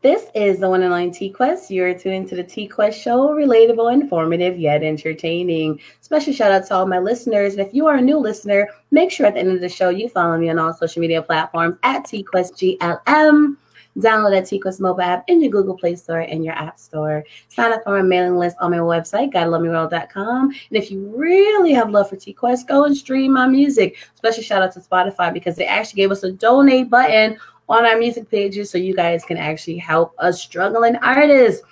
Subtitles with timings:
[0.00, 1.70] This is the one and only T Quest.
[1.72, 5.80] You're tuned to the T Quest show, relatable, informative, yet entertaining.
[6.00, 7.54] Special shout out to all my listeners.
[7.54, 9.88] And if you are a new listener, make sure at the end of the show
[9.88, 13.56] you follow me on all social media platforms at T Quest GLM.
[13.98, 17.24] Download that TQuest mobile app in your Google Play Store and your App Store.
[17.48, 20.48] Sign up for my mailing list on my website, GodLoveMeWorld.com.
[20.50, 23.96] And if you really have love for TQuest, go and stream my music.
[24.14, 27.38] Special shout out to Spotify because they actually gave us a donate button
[27.68, 31.62] on our music pages so you guys can actually help us struggling artists.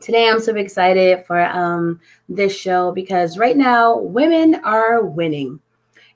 [0.00, 5.60] Today, I'm so excited for um, this show because right now, women are winning.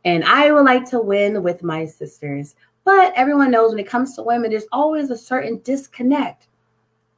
[0.06, 2.56] And I would like to win with my sisters.
[2.84, 6.48] But everyone knows when it comes to women, there's always a certain disconnect.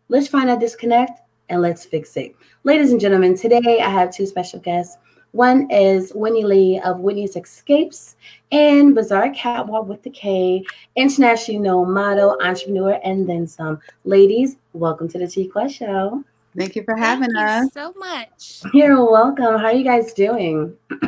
[0.09, 2.37] Let's find that disconnect and let's fix it.
[2.65, 4.99] Ladies and gentlemen, today I have two special guests.
[5.37, 8.17] One is Winnie Lee of Winnie's Escapes
[8.53, 10.65] and Bazaar Catwalk with the K,
[10.97, 13.79] internationally known model, entrepreneur, and then some.
[14.05, 16.25] Ladies, welcome to the T Quest Show.
[16.57, 17.75] Thank you for having thank us.
[17.75, 18.63] so much.
[18.73, 19.59] You're welcome.
[19.59, 20.75] How are you guys doing?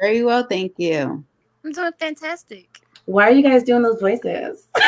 [0.00, 1.22] Very well, thank you.
[1.62, 2.80] I'm doing fantastic.
[3.04, 4.68] Why are you guys doing those voices?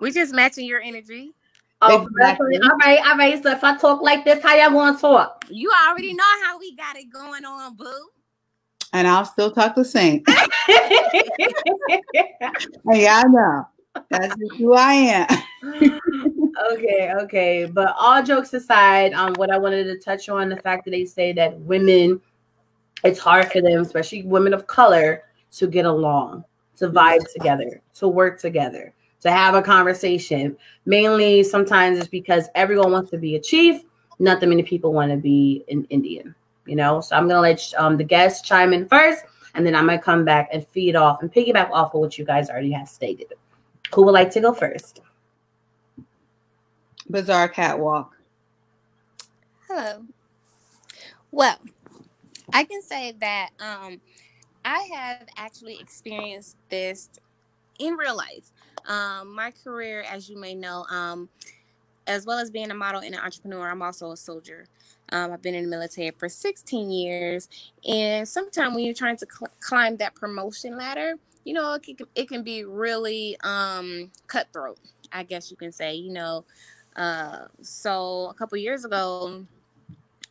[0.00, 1.32] We're just matching your energy.
[1.86, 2.58] Oh, Exactly.
[2.58, 3.42] all right, all right.
[3.42, 5.44] So if I talk like this, how y'all gonna talk?
[5.50, 8.08] You already know how we got it going on, boo.
[8.94, 10.22] And I'll still talk the same.
[12.94, 13.66] yeah, I know.
[14.10, 15.26] That's just who I am.
[16.72, 17.66] okay, okay.
[17.66, 21.04] But all jokes aside, um, what I wanted to touch on the fact that they
[21.04, 22.20] say that women,
[23.02, 26.44] it's hard for them, especially women of color, to get along,
[26.76, 28.94] to vibe together, to work together,
[29.24, 30.56] to have a conversation.
[30.84, 33.82] Mainly, sometimes it's because everyone wants to be a chief.
[34.18, 36.34] Not that many people want to be an Indian,
[36.66, 37.00] you know.
[37.00, 40.24] So I'm gonna let um, the guests chime in first, and then I'm gonna come
[40.24, 43.32] back and feed off and piggyback off of what you guys already have stated.
[43.94, 45.00] Who would like to go first?
[47.10, 48.14] Bizarre catwalk.
[49.66, 50.04] Hello.
[51.32, 51.58] Well,
[52.52, 54.00] I can say that um,
[54.64, 57.08] I have actually experienced this
[57.78, 58.52] in real life.
[58.86, 61.28] Um, my career, as you may know, um,
[62.06, 64.66] as well as being a model and an entrepreneur, I'm also a soldier.
[65.10, 67.48] Um, I've been in the military for 16 years,
[67.86, 71.14] and sometimes when you're trying to cl- climb that promotion ladder,
[71.44, 74.78] you know, it can, it can be really um, cutthroat.
[75.12, 76.44] I guess you can say, you know.
[76.96, 79.44] Uh, so a couple years ago,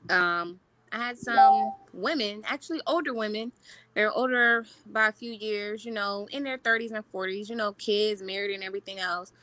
[0.09, 0.59] um,
[0.93, 3.51] I had some women, actually older women.
[3.95, 7.73] They're older by a few years, you know, in their 30s and 40s, you know,
[7.73, 9.33] kids, married, and everything else.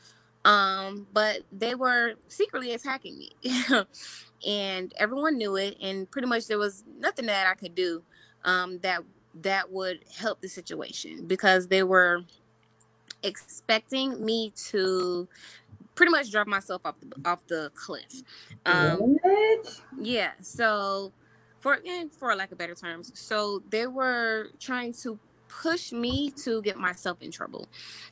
[0.45, 3.31] Um, but they were secretly attacking me.
[4.47, 8.01] and everyone knew it, and pretty much there was nothing that I could do
[8.45, 9.03] um, that
[9.41, 12.23] that would help the situation because they were
[13.23, 15.27] expecting me to
[15.95, 18.23] pretty much drop myself off the off the cliff.
[18.65, 19.81] Um, What?
[19.99, 20.31] yeah.
[20.41, 21.11] So,
[21.61, 26.61] for and for lack of better terms, so they were trying to push me to
[26.63, 27.67] get myself in trouble,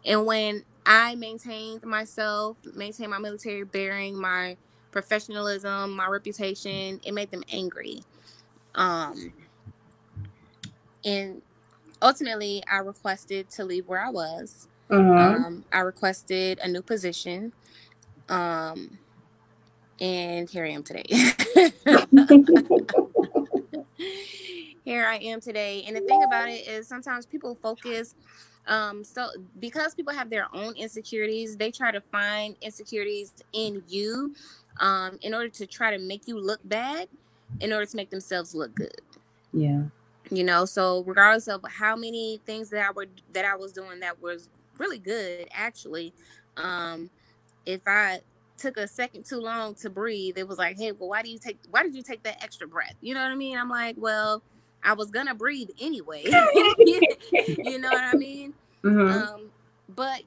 [0.06, 4.58] and when I maintained myself, maintained my military bearing, my
[4.92, 8.02] professionalism, my reputation, it made them angry.
[8.76, 9.34] Um,
[11.06, 11.42] and
[12.02, 14.68] ultimately, I requested to leave where I was.
[14.90, 15.46] Mhm.
[15.46, 17.54] Um, I requested a new position.
[18.30, 19.00] Um,
[20.00, 21.04] and here I am today.
[24.86, 25.84] here I am today.
[25.88, 28.16] And the thing about it is sometimes people focus
[28.68, 29.30] um so
[29.60, 34.34] because people have their own insecurities, they try to find insecurities in you
[34.80, 37.08] um in order to try to make you look bad
[37.60, 39.02] in order to make themselves look good
[39.54, 39.84] yeah.
[40.30, 44.00] you know so regardless of how many things that i were that i was doing
[44.00, 46.14] that was really good actually
[46.58, 47.10] um
[47.66, 48.20] if i
[48.60, 51.40] took a second too long to breathe it was like hey well why do you
[51.40, 52.96] take why did you take that extra breath?
[53.02, 53.58] You know what i mean?
[53.58, 54.44] I'm like well
[54.84, 56.26] i was gonna breathe anyway.
[57.64, 58.54] You know what i mean?
[58.86, 59.12] Mhm.
[59.12, 59.52] um
[59.90, 60.22] but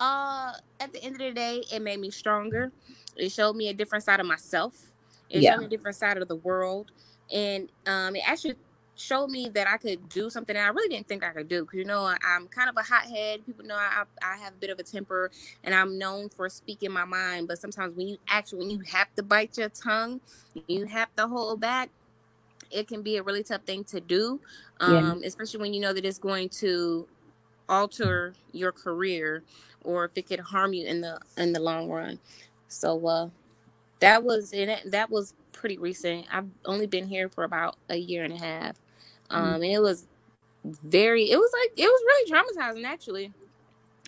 [0.00, 2.72] uh at the end of the day it made me stronger.
[3.16, 4.92] It showed me a different side of myself.
[5.30, 5.52] It Yeah.
[5.52, 6.90] showed me a different side of the world.
[7.32, 8.56] And um it actually
[8.96, 11.62] showed me that i could do something that i really didn't think i could do
[11.62, 13.46] because you know I, i'm kind of a hothead.
[13.46, 15.30] People know I, I have a bit of a temper
[15.64, 19.08] and i'm known for speaking my mind but sometimes when you actually when you have
[19.16, 20.20] to bite your tongue
[20.68, 21.90] you have to hold back
[22.70, 24.40] it can be a really tough thing to do
[24.86, 25.06] Yeah.
[25.08, 27.06] um especially when you know that it's going to
[27.70, 29.44] alter your career
[29.82, 32.20] or if it could harm you in the in the long run.
[32.68, 33.30] So uh
[34.00, 36.26] that was and it that was pretty recent.
[36.32, 38.76] I've only been here for about a year and a half
[39.30, 40.06] um and it was
[40.64, 43.32] very it was like it was really traumatizing actually.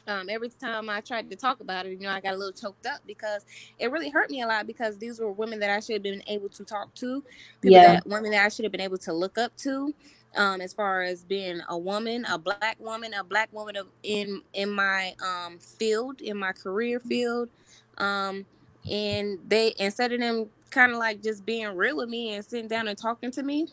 [0.06, 2.52] Um, every time I tried to talk about it, you know, I got a little
[2.52, 3.44] choked up because
[3.78, 6.22] it really hurt me a lot because these were women that I should have been
[6.26, 7.24] able to talk to,
[7.62, 7.92] people Yeah.
[7.94, 9.94] that women that I should have been able to look up to,
[10.36, 14.42] um, as far as being a woman, a black woman, a black woman of, in
[14.54, 17.50] in my um field, in my career field,
[17.98, 18.46] um,
[18.90, 22.68] and they instead of them kind of like just being real with me and sitting
[22.68, 23.68] down and talking to me,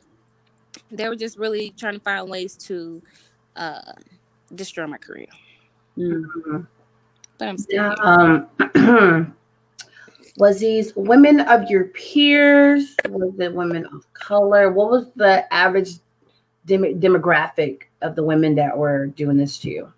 [0.92, 3.01] they were just really trying to find ways to
[3.56, 3.94] uh
[4.54, 5.27] destroy my career.
[5.98, 6.68] Mhm.
[7.38, 7.95] But I'm still here.
[8.01, 9.36] Um,
[10.38, 12.95] was these women of your peers?
[13.10, 14.72] Was it women of color?
[14.72, 15.92] What was the average
[16.66, 19.94] dem- demographic of the women that were doing this to you?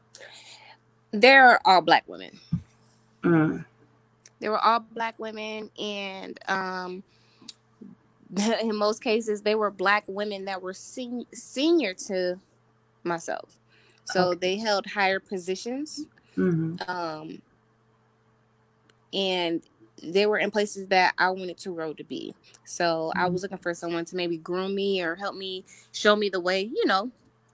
[1.12, 2.40] They're all black women.
[3.24, 3.66] Mm.
[4.40, 7.04] They were all black women, and um,
[8.62, 12.42] in most cases, they were black women that were sen- senior to
[13.04, 13.60] myself.
[14.06, 14.36] So Okay.
[14.36, 16.08] they held higher positions,
[16.38, 16.80] Mhm.
[16.88, 17.42] um,
[19.14, 19.64] and
[20.02, 22.36] they were in places that I wanted to grow to be.
[22.64, 26.30] So I was looking for someone to maybe groom me or help me, show me
[26.30, 27.12] the way, you know,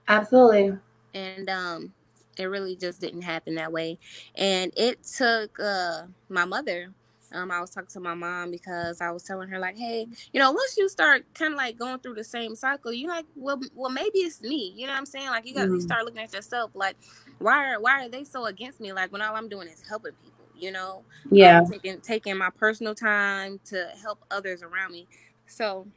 [0.08, 0.78] Absolutely.
[1.14, 1.94] and um
[2.36, 3.98] it really just didn't happen that way
[4.34, 6.92] and it took uh my mother
[7.34, 10.40] um i was talking to my mom because i was telling her like hey you
[10.40, 13.60] know once you start kind of like going through the same cycle you're like well
[13.74, 15.82] well maybe it's me you know what i'm saying like you got you Mhm.
[15.82, 16.96] start looking at yourself like
[17.40, 20.12] why are why are they so against me like when all i'm doing is helping
[20.22, 21.60] people you know Yeah.
[21.60, 25.08] um, taking taking my personal time to help others around me.
[25.48, 25.88] So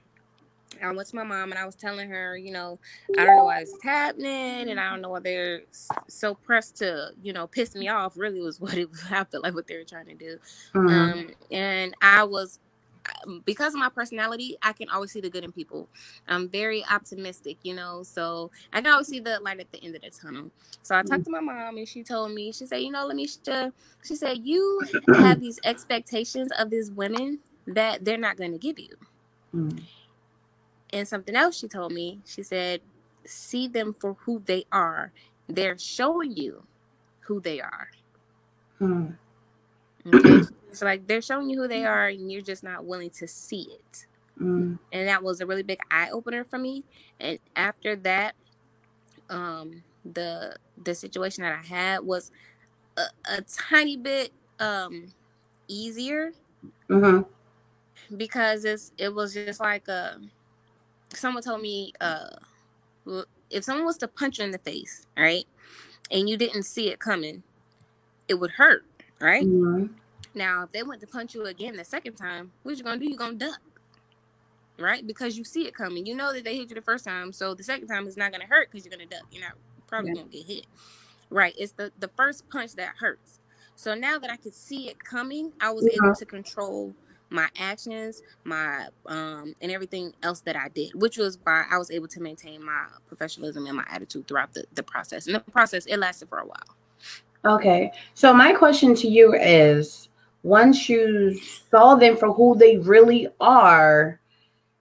[0.84, 2.80] I went to my mom and I was telling her, you know,
[3.18, 5.62] I don't know why this is happening, and I don't know why they're
[6.08, 8.18] so pressed to, you know, piss me off.
[8.18, 10.40] Really was what it I felt like what they were trying to do.
[10.76, 10.90] Mhm.
[10.90, 12.60] Um, and I was
[13.26, 15.90] um, because of my personality, I can always see the good in people.
[16.28, 19.96] I'm very optimistic, you know, so I can always see the light at the end
[19.96, 20.52] of the tunnel.
[20.84, 23.18] So I talked to my mom and she told me, she said, you know, Let
[23.18, 23.72] Lamisha,
[24.04, 24.82] she said, you
[25.16, 28.96] have these expectations of these women that they're not going to give you.
[29.56, 29.82] Mm.
[30.92, 32.82] And something else she told me, she said,
[33.26, 35.12] see them for who they are.
[35.48, 36.66] They're showing you
[37.22, 37.90] who they are.
[38.82, 39.16] Mm.
[40.08, 40.42] Okay.
[40.70, 43.68] it's like they're showing you who they are and you're just not willing to see
[43.72, 44.08] it.
[44.42, 44.80] Mm.
[44.92, 46.86] And that was a really big eye opener for me.
[47.20, 48.36] And after that,
[49.30, 52.32] um, the the situation that I had was
[52.98, 55.14] a, a tiny bit um
[55.68, 56.34] easier
[56.90, 57.26] Mhm.
[58.16, 60.16] because it's it was just like uh
[61.18, 62.30] someone told me uh
[63.50, 65.46] if someone was to punch you in the face, right,
[66.12, 67.44] and you didn't see it coming,
[68.28, 68.86] it would hurt,
[69.22, 69.46] right?
[69.46, 69.90] Mhm.
[70.36, 73.10] Now, if they went to punch you again the second time, what you gonna do?
[73.10, 73.60] You gonna duck,
[74.78, 75.06] right?
[75.06, 76.06] Because you see it coming.
[76.06, 78.32] You know that they hit you the first time, so the second time is not
[78.32, 79.24] gonna hurt because you're gonna duck.
[79.32, 79.54] You're not
[79.88, 80.16] probably Yeah.
[80.16, 80.68] gonna get hit,
[81.30, 81.56] right?
[81.58, 83.40] It's the the first punch that hurts.
[83.76, 85.98] So now that I could see it coming, I was Mhm.
[86.04, 86.94] able to control
[87.30, 91.92] my actions, my um, and everything else that I did, which was why I was
[91.92, 95.28] able to maintain my professionalism and my attitude throughout the, the process.
[95.28, 97.56] And the process it lasted for a while.
[97.56, 97.92] Okay.
[98.14, 100.10] So my question to you is
[100.44, 101.40] once you
[101.70, 104.20] saw them for who they really are,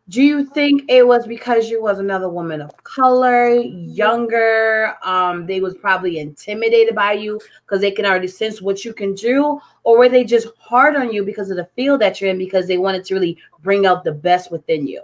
[0.09, 5.61] do you think it was because you was another woman of color, younger, um, they
[5.61, 9.99] was probably intimidated by you because they can already sense what you can do, or
[9.99, 12.79] were they just hard on you because of the field that you're in because they
[12.79, 15.03] wanted to really bring out the best within you?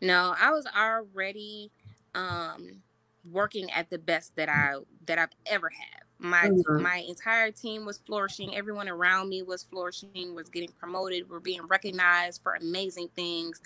[0.00, 1.72] No, I was already
[2.14, 2.82] um
[3.30, 4.74] working at the best that I
[5.06, 5.99] that I've ever had.
[6.20, 6.64] My Mhm.
[6.76, 8.54] my entire team was flourishing.
[8.56, 13.60] Everyone around me was flourishing, was getting promoted, were being recognized for amazing things,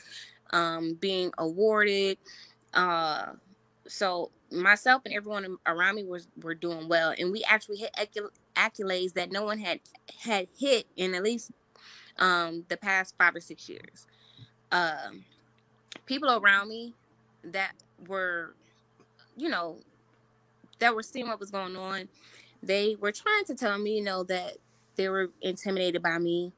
[0.53, 2.19] um, being awarded.
[2.75, 3.35] Uh
[3.89, 7.91] so myself and everyone around me was were doing well and we actually hit
[8.57, 9.81] accolades that no one had
[10.23, 11.53] had hit in at least
[12.19, 14.07] um the past five or six years.
[14.73, 15.25] Um
[16.07, 16.95] people around me
[17.45, 17.73] that
[18.09, 18.57] were,
[19.37, 19.81] you know,
[20.79, 22.09] that were seeing what was going on,
[22.67, 24.59] they were trying to tell me, you know, that
[24.97, 26.53] they were intimidated by me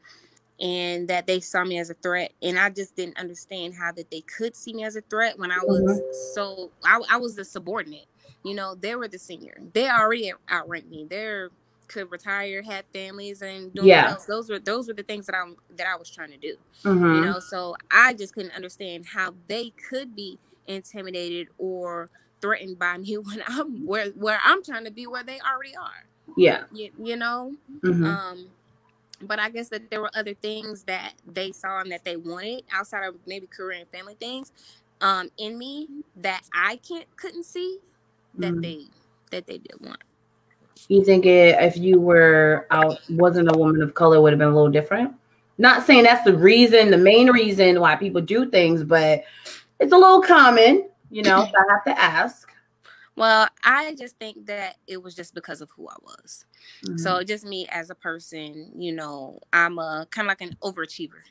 [0.60, 2.32] and that they saw me as a threat.
[2.42, 5.52] And I just didn't understand how that they could see me as a threat when
[5.52, 8.06] I was so I, I was the subordinate.
[8.44, 9.58] You know, they were the senior.
[9.74, 11.06] They already outranked me.
[11.08, 11.50] They're
[11.88, 14.10] could retire, had families, and doing Yeah.
[14.12, 14.26] else.
[14.26, 15.44] Those were those were the things that I
[15.76, 17.14] that I was trying to do Mhm.
[17.16, 22.98] you know so i just couldn't understand how they could be intimidated or threatened by
[22.98, 26.64] me when i'm where where i'm trying to be where they already are Yeah.
[26.72, 28.04] you, you know Mhm.
[28.06, 28.46] um
[29.22, 32.64] but i guess that there were other things that they saw and that they wanted
[32.72, 34.52] outside of maybe career and family things
[35.00, 37.78] um in me that i can't couldn't see
[38.38, 38.62] that Mhm.
[38.62, 38.80] they
[39.30, 40.00] that they did want
[40.88, 44.48] You think it, if you were out, wasn't a woman of color, would have been
[44.48, 45.14] a little different?
[45.58, 49.24] Not saying that's the reason, the main reason why people do things, but
[49.80, 51.44] it's a little common, you know.
[51.44, 52.50] so I have to ask.
[53.16, 56.44] Well, I just think that it was just because of who I was.
[56.84, 56.98] Mm-hmm.
[56.98, 61.22] So just me as a person, you know, I'm a kind of like an overachiever.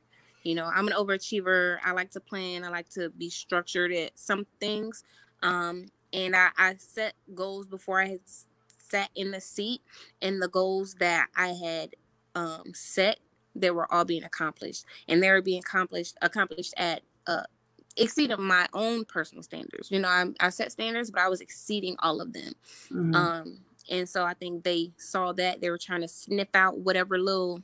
[0.41, 1.77] You know, I'm an overachiever.
[1.84, 2.63] I like to plan.
[2.63, 5.03] I like to be structured at some things.
[5.44, 8.20] Um, and I, I set goals before I had
[8.77, 9.82] sat in the seat,
[10.22, 11.96] and the goals that I had
[12.36, 13.20] um, set,
[13.55, 17.44] they were all being accomplished, and they were being accomplished accomplished at uh,
[17.97, 19.91] exceeded my own personal standards.
[19.91, 22.53] You know, I, I set standards, but I was exceeding all of them.
[22.91, 23.15] Mm-hmm.
[23.15, 23.59] Um,
[23.89, 27.61] and so I think they saw that they were trying to sniff out whatever little,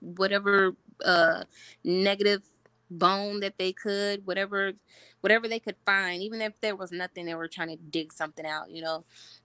[0.00, 0.74] whatever
[1.04, 1.44] uh,
[1.84, 2.42] negative
[2.90, 4.72] bone that they could, whatever,
[5.20, 8.46] whatever they could find, even if there was nothing, they were trying to dig something
[8.46, 8.70] out.
[8.70, 9.04] You know,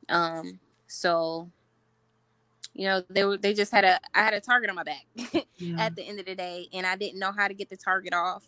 [0.10, 1.50] um, so
[2.74, 5.05] you know they were they just had a i had a target on my back
[5.57, 5.84] yeah.
[5.84, 8.13] at the end of the day and i didn't know how to get the target
[8.13, 8.46] off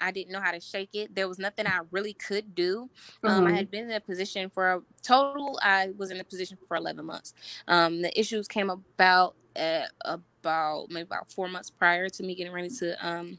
[0.00, 1.14] I didn't know how to shake it.
[1.14, 2.88] There was nothing I really could do.
[3.22, 3.46] Um, mm-hmm.
[3.46, 5.58] I had been in a position for a total.
[5.62, 7.34] I was in a position for 11 months.
[7.68, 12.52] Um, the issues came about at about maybe about four months prior to me getting
[12.52, 13.38] ready to um,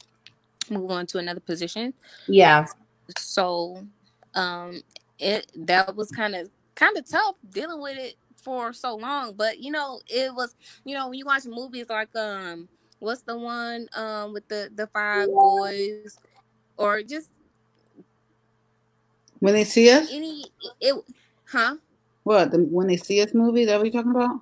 [0.70, 1.94] move on to another position.
[2.28, 2.66] Yeah.
[3.18, 3.86] So,
[4.36, 4.82] um,
[5.20, 9.34] it that was kind of kind of tough dealing with it for so long.
[9.34, 12.68] But you know, it was you know when you watch movies like um
[13.00, 16.18] what's the one um with the the five boys
[16.78, 17.30] or just
[19.40, 20.08] when they see us.
[20.12, 20.46] Any
[20.82, 20.96] it,
[21.46, 21.76] huh?
[22.24, 23.66] What the when they see us movie?
[23.66, 24.42] That what you talking about?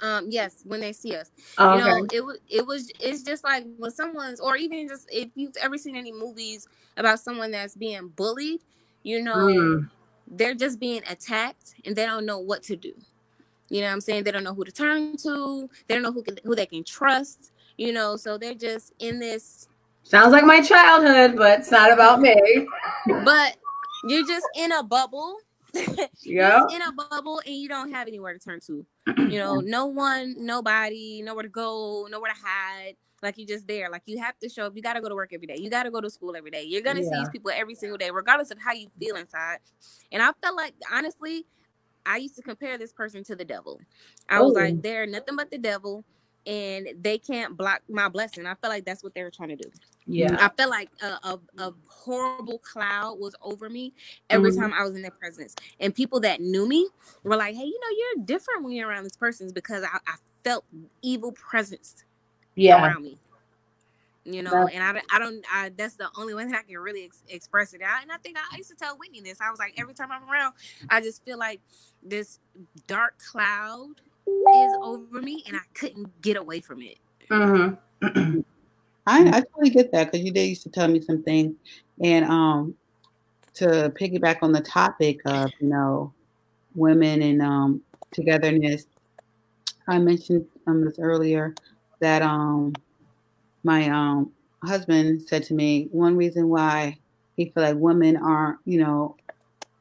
[0.00, 3.44] Um, yes, when they see us, oh, you know, it was it was it's just
[3.44, 7.76] like when someone's, or even just if you've ever seen any movies about someone that's
[7.76, 8.60] being bullied,
[9.04, 9.88] you know, mm.
[10.26, 12.92] they're just being attacked and they don't know what to do.
[13.68, 14.24] You know what I'm saying?
[14.24, 15.70] They don't know who to turn to.
[15.86, 17.52] They don't know who can, who they can trust.
[17.78, 19.68] You know, so they're just in this
[20.02, 22.66] Sounds like my childhood, but it's not about me.
[23.24, 23.56] But
[24.04, 25.36] you're just in a bubble.
[26.22, 26.66] yeah.
[26.70, 28.84] in a bubble and you don't have anywhere to turn to.
[29.16, 32.96] You know, no one, nobody, nowhere to go, nowhere to hide.
[33.22, 33.88] Like you're just there.
[33.88, 34.72] Like you have to show up.
[34.76, 35.56] You got to go to work every day.
[35.58, 36.64] You got to go to school every day.
[36.64, 37.08] You're gonna yeah.
[37.08, 39.58] see these people every single day, regardless of how you feel inside.
[40.10, 41.46] And I felt like honestly,
[42.04, 43.80] I used to compare this person to the devil.
[44.28, 44.80] I was like, oh.
[44.82, 46.04] they're nothing but the devil
[46.46, 48.46] and they can't block my blessing.
[48.46, 49.70] I feel like that's what they were trying to do.
[50.06, 50.36] Yeah.
[50.40, 53.92] I felt like a, a, a horrible cloud was over me
[54.28, 54.60] every mm-hmm.
[54.60, 55.54] time I was in their presence.
[55.78, 56.88] And people that knew me
[57.22, 60.16] were like, hey, you know, you're different when you're around this person because I, I
[60.42, 60.64] felt
[61.02, 62.04] evil presence
[62.56, 62.84] yeah.
[62.84, 63.18] around me.
[64.24, 66.78] You know, that's- and I, I don't, I, that's the only way that I can
[66.78, 68.02] really ex- express it out.
[68.02, 69.40] And I think I, I used to tell Whitney this.
[69.40, 70.54] I was like, every time I'm around,
[70.90, 71.60] I just feel like
[72.02, 72.40] this
[72.86, 73.94] dark cloud
[74.26, 76.98] is over me and I couldn't get away from it.
[77.30, 78.40] Mm-hmm.
[79.06, 81.54] I, I totally get that because you did used to tell me some things.
[82.02, 82.74] And um,
[83.54, 86.12] to piggyback on the topic of, you know,
[86.74, 88.86] women and um, togetherness,
[89.88, 91.54] I mentioned um, this earlier
[92.00, 92.74] that um,
[93.64, 94.32] my um,
[94.64, 96.98] husband said to me one reason why
[97.36, 99.16] he feel like women aren't, you know,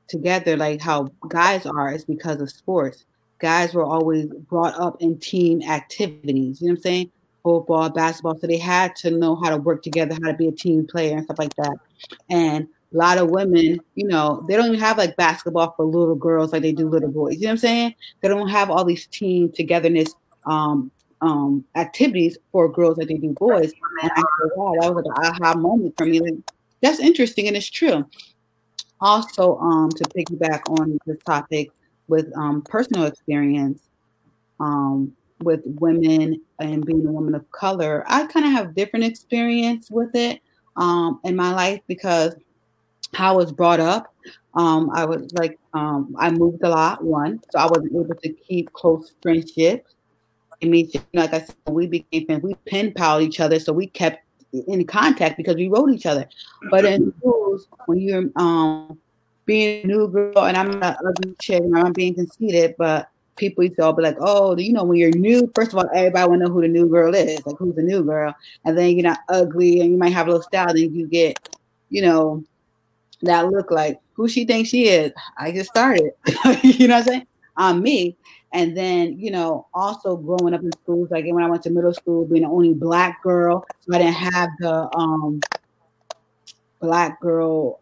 [0.08, 3.06] together like how guys are is because of sports
[3.42, 6.62] guys were always brought up in team activities.
[6.62, 7.12] You know what I'm saying?
[7.44, 8.40] Football, basketball.
[8.40, 11.18] So they had to know how to work together, how to be a team player
[11.18, 11.76] and stuff like that.
[12.30, 16.16] And a lot of women, you know, they don't even have like basketball for little
[16.16, 17.36] girls like they do little boys.
[17.36, 17.96] You know what I'm saying?
[18.22, 20.14] They don't have all these team togetherness
[20.46, 23.74] um, um, activities for girls like they do boys.
[24.02, 26.20] And that, that was like an aha moment for me.
[26.20, 26.34] Like,
[26.82, 28.06] that's interesting and it's true.
[29.00, 31.72] Also, um, to piggyback on this topic,
[32.12, 33.82] with um, personal experience
[34.60, 39.90] um, with women and being a woman of color, I kind of have different experience
[39.90, 40.42] with it
[40.76, 42.36] um, in my life because
[43.16, 44.14] how I was brought up.
[44.54, 48.30] Um, I was like, um, I moved a lot, one, so I wasn't able to
[48.34, 49.96] keep close friendships.
[50.62, 52.44] I mean, like I said, we became friends.
[52.44, 54.20] We pen pal each other, so we kept
[54.68, 56.28] in contact because we wrote each other.
[56.70, 59.00] But in schools, when you're um,
[59.46, 63.64] being a new girl, and I'm not ugly chick, and I'm being conceited, but people
[63.64, 66.30] used to all be like, oh, you know, when you're new, first of all, everybody
[66.30, 68.34] want to know who the new girl is, like who's the new girl,
[68.66, 71.38] and then you're not ugly, and you might have a little style, then you get,
[71.90, 72.44] you know,
[73.24, 75.12] that look like who she thinks she is.
[75.38, 76.12] I just started,
[76.64, 77.28] you know what I'm saying?
[77.58, 78.16] On me.
[78.54, 81.94] And then, you know, also growing up in schools, like when I went to middle
[81.94, 85.40] school, being the only black girl, so I didn't have the um
[86.82, 87.81] black girl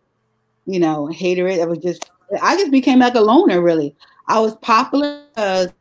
[0.69, 1.59] you know, hater it.
[1.59, 2.09] I was just,
[2.41, 3.95] I just became like a loner, really.
[4.27, 5.73] I was popular because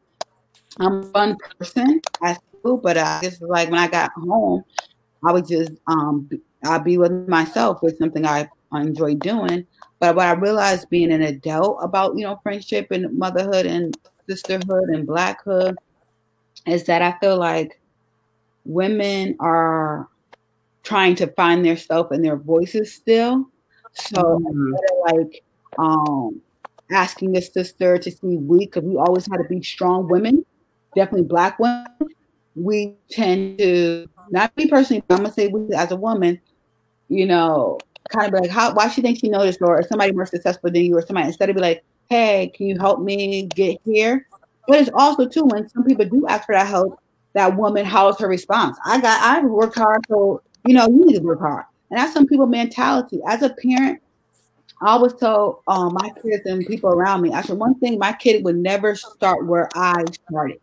[0.81, 4.65] I'm a fun person at school, but I just like when I got home,
[5.25, 6.29] I would just um
[6.65, 9.67] I'd be with myself with something I enjoy doing.
[10.01, 13.97] But what I realized being an adult about you know friendship and motherhood and
[14.29, 15.77] sisterhood and blackhood
[16.67, 17.81] is that I feel like
[18.65, 20.09] women are
[20.83, 23.51] trying to find their self and their voices still.
[24.01, 24.75] So mm-hmm.
[25.07, 25.43] like
[25.79, 26.41] um
[26.91, 30.45] asking a sister to see weak because we always had to be strong women,
[30.95, 31.87] definitely black women.
[32.55, 36.41] We tend to not me personally, I'm gonna say we as a woman,
[37.09, 37.79] you know,
[38.09, 40.71] kind of be like, how why she thinks she knows this or somebody more successful
[40.71, 44.27] than you or somebody instead of be like, hey, can you help me get here?
[44.67, 47.01] But it's also too when some people do ask for that help,
[47.35, 48.77] that woman, how's her response?
[48.85, 51.65] I got I worked hard, so you know, you need to work hard.
[51.91, 53.21] And that's some people mentality.
[53.27, 54.01] As a parent,
[54.81, 58.13] I always tell um, my kids and people around me, I said, one thing, my
[58.13, 60.61] kid would never start where I started.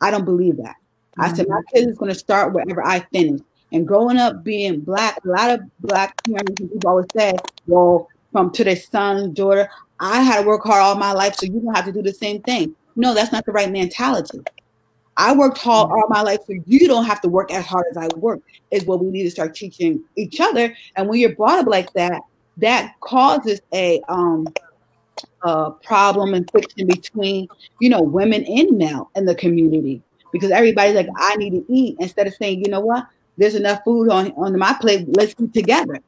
[0.00, 0.76] I don't believe that.
[1.18, 1.22] Mm-hmm.
[1.22, 3.40] I said, my kid is going to start wherever I finish.
[3.72, 7.34] And growing up being black, a lot of black parents and people always say,
[7.66, 11.46] well, from to their son, daughter, I had to work hard all my life, so
[11.46, 12.74] you don't have to do the same thing.
[12.96, 14.40] No, that's not the right mentality.
[15.18, 17.96] I worked hard all my life, so you don't have to work as hard as
[17.96, 20.74] I work, is what we need to start teaching each other.
[20.96, 22.22] And when you're brought up like that,
[22.58, 24.46] that causes a um
[25.42, 27.48] a problem and friction between
[27.80, 30.00] you know women and male in the community
[30.32, 33.06] because everybody's like I need to eat instead of saying you know what
[33.36, 35.98] there's enough food on on my plate let's eat together.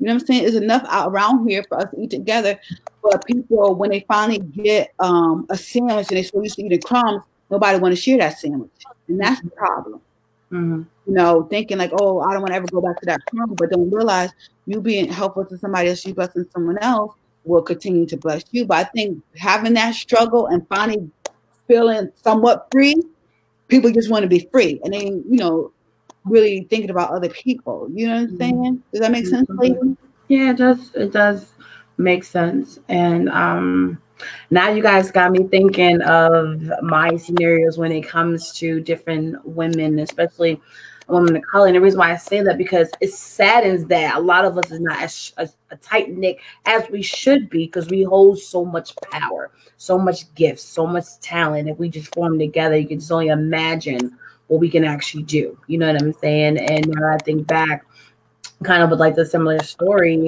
[0.00, 0.42] You know what I'm saying?
[0.42, 2.58] There's enough out around here for us to eat together.
[3.02, 6.80] But people, when they finally get um, a sandwich and they're so used to eating
[6.80, 7.22] crumbs,
[7.54, 8.70] nobody want to share that sandwich,
[9.08, 10.00] and that's the problem.
[10.52, 10.82] Mm-hmm.
[11.06, 13.54] You know, thinking like, oh, I don't want to ever go back to that crumb,
[13.54, 14.30] but don't realize
[14.66, 18.64] you being helpful to somebody else, you blessing someone else will continue to bless you.
[18.64, 21.10] But I think having that struggle and finally
[21.66, 23.02] feeling somewhat free,
[23.68, 24.80] people just want to be free.
[24.84, 25.72] And then, you know,
[26.24, 27.88] really thinking about other people.
[27.92, 28.38] You know what I'm mm-hmm.
[28.38, 28.82] saying?
[28.92, 29.96] Does that make sense, mm
[30.28, 30.94] Yeah, it does.
[30.94, 31.52] It does
[31.98, 32.78] make sense.
[32.88, 34.00] And um
[34.50, 39.98] now you guys got me thinking of my scenarios when it comes to different women,
[39.98, 40.60] especially
[41.08, 41.66] women of color.
[41.66, 44.70] And the reason why I say that because it saddens that a lot of us
[44.70, 48.94] is not as, as tight knit as we should be because we hold so much
[49.10, 51.68] power, so much gifts, so much talent.
[51.68, 54.16] If we just form together, you can just only imagine
[54.48, 55.58] what we can actually do.
[55.66, 56.58] You know what I'm saying?
[56.58, 57.84] And now I think back,
[58.62, 60.26] kind of with like the similar story.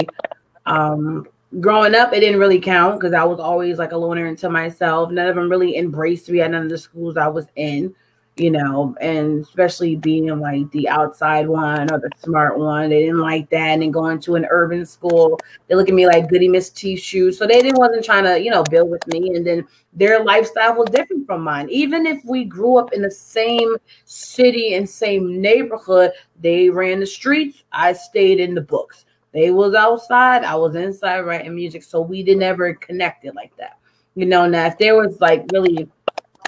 [0.66, 1.26] Um,
[1.60, 5.10] growing up, it didn't really count because I was always like a loner into myself.
[5.10, 7.94] None of them really embraced me at none of the schools I was in
[8.36, 12.90] you know, and especially being like the outside one or the smart one.
[12.90, 13.70] They didn't like that.
[13.70, 16.96] And then going to an urban school, they look at me like goody Miss T
[16.96, 17.38] shoes.
[17.38, 19.34] So they didn't wasn't trying to, you know, build with me.
[19.34, 21.70] And then their lifestyle was different from mine.
[21.70, 27.06] Even if we grew up in the same city and same neighborhood, they ran the
[27.06, 27.64] streets.
[27.72, 29.05] I stayed in the books.
[29.36, 31.82] They was outside, I was inside writing music.
[31.82, 33.78] So we didn't ever connect it like that.
[34.14, 35.86] You know, now if there was like really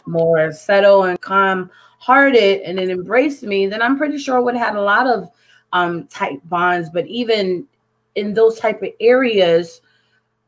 [0.06, 4.68] more settled and calm hearted and then embraced me, then I'm pretty sure would have
[4.68, 5.28] had a lot of
[5.74, 6.88] um tight bonds.
[6.88, 7.66] But even
[8.14, 9.82] in those type of areas,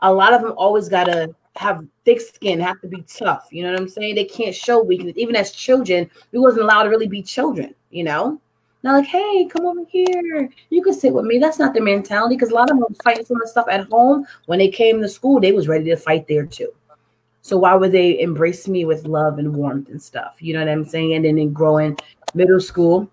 [0.00, 3.48] a lot of them always gotta have thick skin, have to be tough.
[3.50, 4.14] You know what I'm saying?
[4.14, 5.12] They can't show weakness.
[5.16, 8.40] Even as children, we wasn't allowed to really be children, you know?
[8.82, 10.48] Now, like, hey, come over here.
[10.70, 11.38] You can sit with me.
[11.38, 13.88] That's not their mentality because a lot of them fighting some of the stuff at
[13.88, 14.26] home.
[14.46, 16.72] When they came to school, they was ready to fight there too.
[17.42, 20.36] So why would they embrace me with love and warmth and stuff?
[20.40, 21.14] You know what I'm saying?
[21.14, 21.96] And then in growing
[22.34, 23.10] middle school,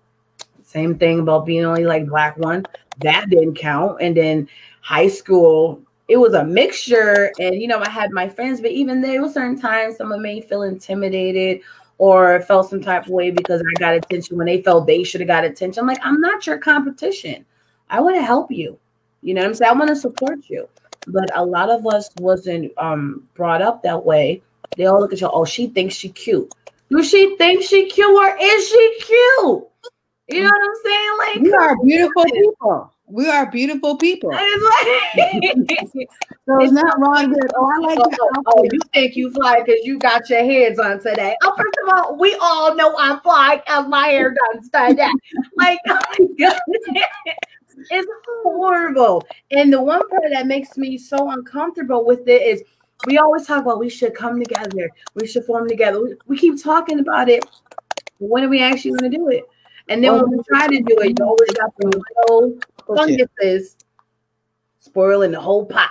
[0.62, 2.64] same thing about being only like black one.
[2.98, 4.00] That didn't count.
[4.00, 4.48] And then
[4.80, 7.32] high school, it was a mixture.
[7.38, 10.40] And you know, I had my friends, but even there was certain times someone may
[10.40, 11.60] feel intimidated
[11.98, 15.20] or felt some type of way because I got attention when they felt they should
[15.20, 15.80] have got attention.
[15.80, 17.44] I'm like, I'm not your competition.
[17.90, 18.78] I want to help you.
[19.22, 19.70] You know what I'm saying?
[19.70, 20.68] I want to support you
[21.08, 24.42] but a lot of us wasn't um brought up that way.
[24.76, 26.52] They all look at you, oh, she thinks she cute.
[26.90, 29.64] Do she think she cute or is she cute?
[30.28, 31.18] You know what I'm saying?
[31.18, 32.92] Like we are beautiful people.
[33.10, 34.30] We are beautiful people.
[36.48, 39.84] So it's not wrong that oh I like oh, oh, you think you fly because
[39.84, 41.36] you got your heads on today.
[41.42, 45.10] Oh, first of all, we all know I'm flying as my hair done today.
[45.58, 46.00] like oh
[47.90, 48.08] it's
[48.42, 49.22] horrible.
[49.50, 52.62] And the one part that makes me so uncomfortable with it is
[53.06, 56.02] we always talk about we should come together, we should form together.
[56.02, 57.44] We, we keep talking about it.
[58.20, 59.44] When are we actually going to do it?
[59.88, 60.22] And then oh.
[60.22, 62.02] when we try to do it, you always got the
[62.96, 63.76] funguses
[64.78, 65.90] spoiling the whole pot.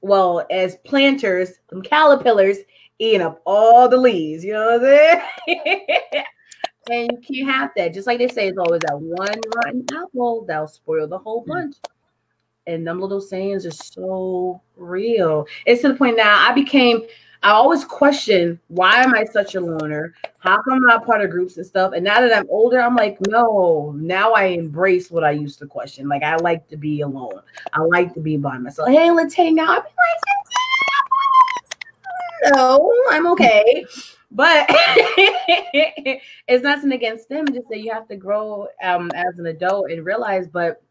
[0.00, 2.58] Well, as planters, some caterpillars
[2.98, 4.44] eating up all the leaves.
[4.44, 5.86] You know what I'm saying?
[6.90, 7.94] and you can't have that.
[7.94, 11.76] Just like they say, it's always that one rotten apple that'll spoil the whole bunch.
[12.66, 15.46] And them little sayings are so real.
[15.64, 17.02] It's to the point now I became
[17.42, 20.14] I always question why am I such a loner?
[20.40, 21.92] How come I'm not part of groups and stuff?
[21.94, 25.66] And now that I'm older, I'm like, no, now I embrace what I used to
[25.66, 26.08] question.
[26.08, 27.40] Like I like to be alone.
[27.72, 28.88] I like to be by myself.
[28.88, 29.68] Hey, let's hang out.
[29.68, 29.94] I'd like,
[32.54, 33.84] no, I'm okay.
[34.30, 39.90] But it's nothing against them, just that you have to grow um, as an adult
[39.90, 40.48] and realize.
[40.48, 40.82] But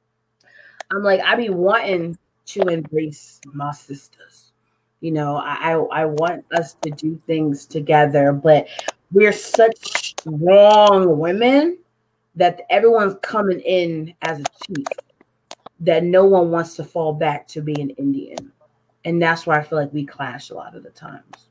[0.92, 4.54] I'm like, I be wanting to embrace my sisters
[5.02, 8.68] you know, I I want us to do things together, but
[9.12, 11.78] we're such strong women
[12.36, 14.86] that everyone's coming in as a chief
[15.80, 18.52] that no one wants to fall back to be an Indian.
[19.06, 21.50] And that's where I feel like we clash a lot of the times.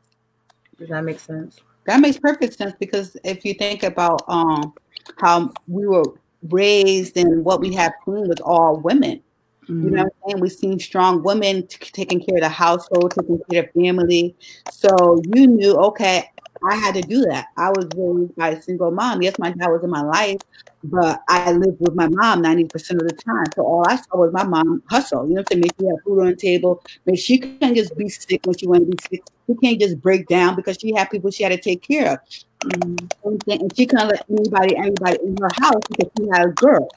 [0.78, 1.60] Does that make sense?
[1.86, 4.74] That makes perfect sense because if you think about um,
[5.18, 6.04] how we were
[6.48, 9.22] raised and what we have seen with all women,
[9.68, 9.84] Mm-hmm.
[9.84, 10.40] You know what I'm saying?
[10.40, 14.36] We've seen strong women t- taking care of the household, taking care of family.
[14.70, 16.30] So you knew, okay,
[16.62, 17.46] I had to do that.
[17.56, 19.22] I was raised by a single mom.
[19.22, 20.40] Yes, my dad was in my life,
[20.84, 23.44] but I lived with my mom 90% of the time.
[23.54, 26.20] So all I saw was my mom hustle, you know, to make sure have food
[26.20, 26.82] on the table.
[27.04, 29.24] Make she can't just be sick when she want to be sick.
[29.46, 32.18] She can't just break down because she had people she had to take care of.
[32.64, 33.50] Mm-hmm.
[33.50, 36.88] And she couldn't let anybody, anybody in her house because she had a girl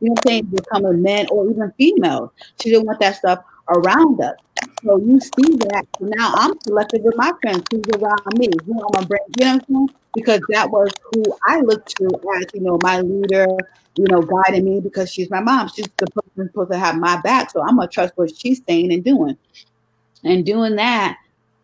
[0.00, 2.30] you know what I'm saying, becoming men or even females.
[2.60, 4.36] She didn't want that stuff around us.
[4.84, 5.86] So you see that.
[6.00, 9.54] Now I'm selective with my friends who's around me, who I'm gonna bring, you know
[9.54, 9.88] what I'm saying?
[10.14, 12.06] Because that was who I looked to
[12.36, 13.46] as, you know, my leader,
[13.96, 15.68] you know, guiding me because she's my mom.
[15.68, 17.50] She's the person supposed to have my back.
[17.50, 19.36] So I'm gonna trust what she's saying and doing.
[20.24, 21.16] And doing that,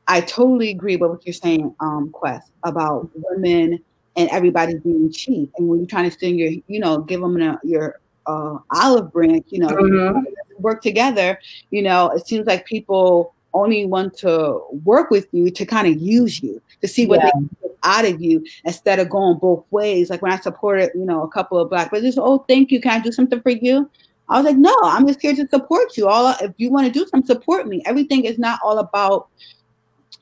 [0.06, 3.82] I totally agree with what you're saying, um, Quest, about women
[4.16, 5.52] and everybody being cheap.
[5.56, 9.46] And when you're trying to send your, you know, give them your uh, olive branch,
[9.48, 10.20] you know, mm-hmm.
[10.58, 11.38] work together,
[11.70, 16.00] you know, it seems like people only want to work with you to kind of
[16.00, 17.30] use you to see what yeah.
[17.34, 20.10] they get out of you instead of going both ways.
[20.10, 22.80] Like when I supported, you know, a couple of black brothers, oh, thank you.
[22.80, 23.88] Can I do something for you?
[24.28, 26.08] I was like, no, I'm just here to support you.
[26.08, 27.82] All if you want to do something, support me.
[27.84, 29.28] Everything is not all about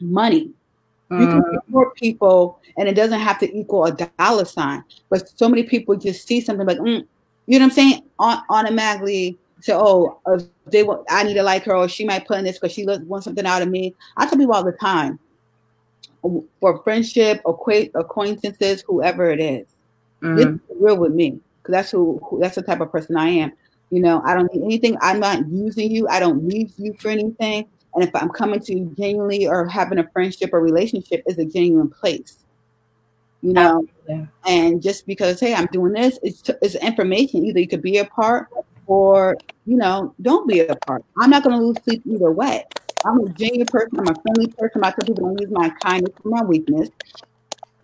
[0.00, 0.50] money.
[1.10, 1.54] You can mm-hmm.
[1.66, 4.82] support people, and it doesn't have to equal a dollar sign.
[5.10, 7.06] But so many people just see something like, mm,
[7.46, 8.02] you know what I'm saying?
[8.18, 12.26] On, automatically say, oh, uh, they want, I need to like her, or she might
[12.26, 13.94] put in this because she wants something out of me.
[14.16, 15.18] I tell people all the time
[16.61, 19.66] for friendship, acquaintances, whoever it is,
[20.22, 20.37] mm-hmm.
[20.37, 23.28] this is real with me because that's who, who, that's the type of person I
[23.28, 23.52] am.
[23.90, 24.96] You know, I don't need anything.
[25.00, 26.09] I'm not using you.
[26.09, 27.66] I don't need you for anything.
[27.94, 31.44] And if I'm coming to you genuinely or having a friendship or relationship, is a
[31.44, 32.41] genuine place
[33.42, 33.87] you know.
[34.09, 34.26] Yeah.
[34.46, 37.44] And just because hey, I'm doing this, it's it's information.
[37.44, 38.48] Either you could be a part
[38.87, 41.05] or you know, don't be a part.
[41.18, 42.64] I'm not going to lose sleep either way.
[43.05, 43.98] I'm a genuine person.
[43.98, 44.85] I'm a friendly person.
[44.85, 46.88] I tell people don't use my kindness for my weakness.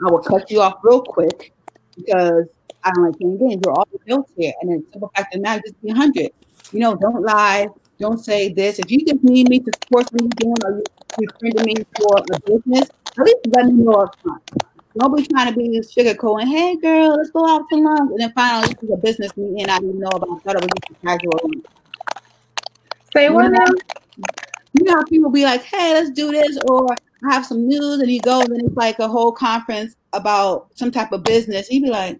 [0.06, 1.52] I will cut you off real quick
[1.96, 2.46] because
[2.84, 3.62] I don't like playing games.
[3.64, 6.30] We're all adults here, and then simple fact of matter, just be hundred.
[6.72, 7.68] You know, don't lie.
[7.98, 8.78] Don't say this.
[8.78, 10.82] If you just need me to support what you're doing, or
[11.18, 14.42] you're me for a business, at least let me know up front.
[14.98, 16.48] Don't be trying to be sugarcoating.
[16.48, 19.70] Hey, girl, let's go out to lunch, and then finally this is a business meeting
[19.70, 20.28] I didn't know about.
[20.28, 21.50] I thought it was just a casual.
[23.14, 23.66] Say what now?
[24.72, 28.00] You know how people be like, "Hey, let's do this," or I have some news,
[28.00, 31.70] and you go, and it's like a whole conference about some type of business.
[31.70, 32.18] You be like,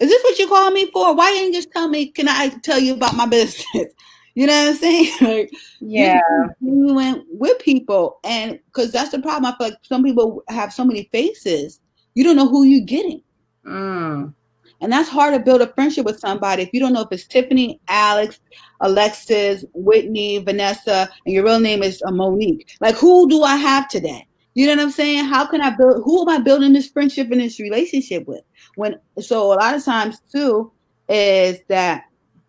[0.00, 1.14] "Is this what you call me for?
[1.14, 2.06] Why didn't you just tell me?
[2.06, 3.92] Can I tell you about my business?"
[4.36, 5.12] You know what I'm saying?
[5.22, 6.20] like, yeah.
[6.60, 9.46] You went with people, and because that's the problem.
[9.46, 11.80] I feel like some people have so many faces,
[12.14, 13.22] you don't know who you're getting.
[13.66, 14.34] Mm.
[14.82, 17.26] And that's hard to build a friendship with somebody if you don't know if it's
[17.26, 18.40] Tiffany, Alex,
[18.82, 22.76] Alexis, Whitney, Vanessa, and your real name is uh, Monique.
[22.82, 24.28] Like, who do I have today?
[24.52, 25.24] You know what I'm saying?
[25.24, 26.02] How can I build?
[26.04, 28.42] Who am I building this friendship and this relationship with?
[28.74, 30.72] When so a lot of times too
[31.08, 32.04] is that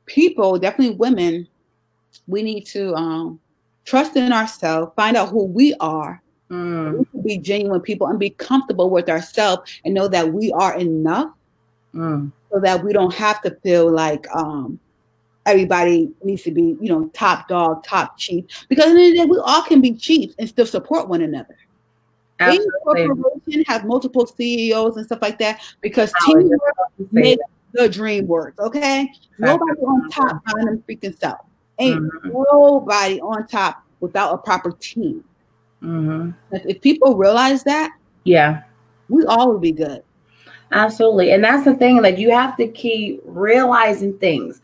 [0.05, 1.47] people, definitely women,
[2.27, 3.39] we need to um,
[3.85, 7.05] trust in ourselves, find out who we are, mm.
[7.13, 11.31] we be genuine people, and be comfortable with ourselves, and know that we are enough,
[11.93, 12.31] mm.
[12.51, 14.79] so that we don't have to feel like um,
[15.45, 18.45] everybody needs to be, you know, top dog, top chief.
[18.69, 21.57] Because end, we all can be chiefs and still support one another.
[22.39, 26.61] Any corporation have multiple CEOs and stuff like that because teamwork
[27.11, 27.41] makes
[27.73, 28.53] the dream work.
[28.59, 31.39] Okay, nobody on top buying them freaking stuff.
[31.79, 32.29] Ain't mm-hmm.
[32.51, 35.23] nobody on top without a proper team.
[35.81, 36.31] Mm-hmm.
[36.51, 37.91] If people realize that,
[38.23, 38.63] yeah,
[39.09, 40.03] we all would be good.
[40.71, 41.31] Absolutely.
[41.31, 44.61] And that's the thing, like you have to keep realizing things.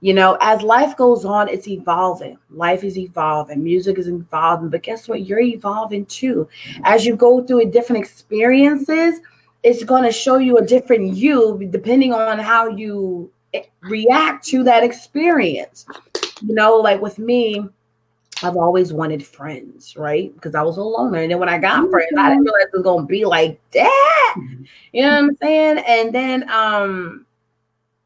[0.00, 2.36] You know, as life goes on, it's evolving.
[2.50, 3.64] Life is evolving.
[3.64, 4.68] Music is evolving.
[4.68, 5.26] But guess what?
[5.26, 6.46] You're evolving too.
[6.82, 9.20] As you go through different experiences,
[9.62, 13.30] it's going to show you a different you depending on how you
[13.80, 15.86] react to that experience.
[16.42, 17.68] You know, like with me,
[18.42, 20.34] I've always wanted friends, right?
[20.34, 21.20] Because I was a loner.
[21.20, 21.90] And then when I got mm-hmm.
[21.90, 24.34] friends, I didn't realize it was gonna be like that.
[24.38, 24.64] Mm-hmm.
[24.92, 25.78] You know what I'm saying?
[25.86, 27.26] And then um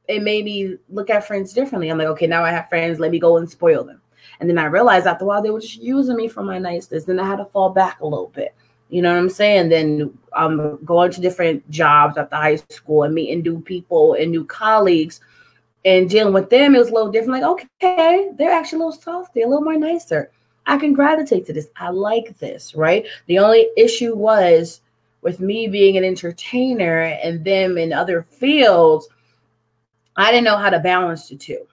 [0.07, 1.91] it made me look at friends differently.
[1.91, 4.01] I'm like, okay, now I have friends, let me go and spoil them.
[4.41, 7.05] And then I realized after a while they were just using me for my niceness.
[7.05, 8.55] Then I had to fall back a little bit.
[8.89, 9.69] You know what I'm saying?
[9.69, 14.45] Then I'm going to different jobs after high school and meeting new people and new
[14.45, 15.21] colleagues
[15.85, 17.43] and dealing with them, it was a little different.
[17.43, 20.31] Like, okay, they're actually a little softer, a little more nicer.
[20.67, 21.69] I can gravitate to this.
[21.77, 23.07] I like this, right?
[23.27, 24.83] The only issue was
[25.23, 29.09] with me being an entertainer and them in other fields,
[30.17, 31.67] I didn't know how to balance the two.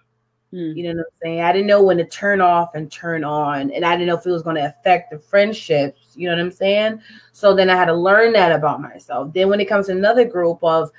[0.53, 0.75] Mm.
[0.75, 1.41] You know what I'm saying?
[1.41, 4.25] I didn't know when to turn off and turn on, and I didn't know if
[4.25, 6.13] it was going to affect the friendships.
[6.15, 7.01] You know what I'm saying?
[7.33, 9.33] So then I had to learn that about myself.
[9.33, 10.91] Then when it comes to another group of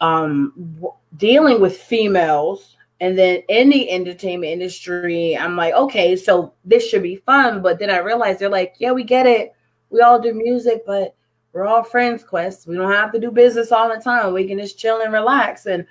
[0.00, 6.54] um, w- dealing with females and then in the entertainment industry, I'm like, okay, so
[6.64, 7.60] this should be fun.
[7.60, 9.54] But then I realized they're like, yeah, we get it.
[9.90, 11.14] We all do music, but
[11.52, 12.66] we're all friends, Quest.
[12.66, 14.32] We don't have to do business all the time.
[14.32, 15.66] We can just chill and relax.
[15.66, 15.86] And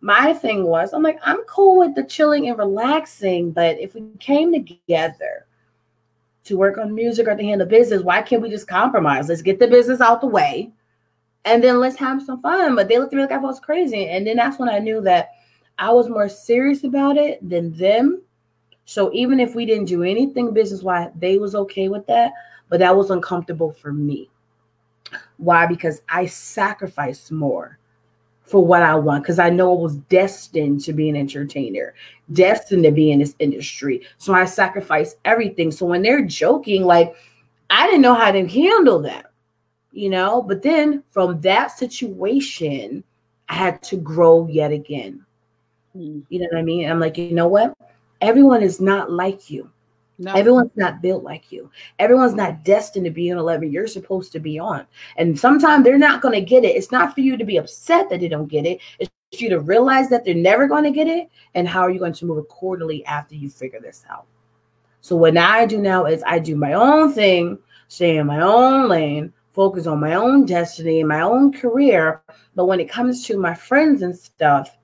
[0.00, 4.02] my thing was, I'm like, I'm cool with the chilling and relaxing, but if we
[4.18, 5.46] came together
[6.44, 9.28] to work on music or to handle business, why can't we just compromise?
[9.28, 10.72] Let's get the business out the way
[11.44, 12.74] and then let's have some fun.
[12.76, 14.08] But they looked at me like I was crazy.
[14.08, 15.30] And then that's when I knew that
[15.78, 18.22] I was more serious about it than them.
[18.84, 22.32] So even if we didn't do anything business wise, they was okay with that.
[22.68, 24.30] But that was uncomfortable for me.
[25.36, 25.66] Why?
[25.66, 27.78] Because I sacrificed more
[28.44, 31.94] for what I want because I know I was destined to be an entertainer,
[32.32, 34.02] destined to be in this industry.
[34.18, 35.70] So I sacrificed everything.
[35.70, 37.14] So when they're joking, like
[37.70, 39.31] I didn't know how to handle that
[39.92, 40.42] you know.
[40.42, 43.04] But then from that situation,
[43.48, 45.24] I had to grow yet again.
[45.96, 46.24] Mm.
[46.28, 46.90] You know what I mean?
[46.90, 47.76] I'm like, you know what?
[48.20, 49.70] Everyone is not like you.
[50.18, 50.32] No.
[50.34, 51.70] Everyone's not built like you.
[51.98, 53.72] Everyone's not destined to be on 11.
[53.72, 54.86] You're supposed to be on.
[55.16, 56.76] And sometimes they're not going to get it.
[56.76, 58.80] It's not for you to be upset that they don't get it.
[59.00, 61.28] It's for you to realize that they're never going to get it.
[61.54, 64.26] And how are you going to move accordingly after you figure this out?
[65.00, 68.88] So what I do now is I do my own thing, stay in my own
[68.88, 72.22] lane, focus on my own destiny and my own career.
[72.54, 74.76] But when it comes to my friends and stuff,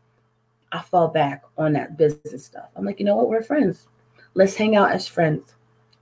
[0.72, 2.68] I fall back on that business stuff.
[2.76, 3.28] I'm like, you know what?
[3.28, 3.86] We're friends.
[4.34, 5.54] Let's hang out as friends.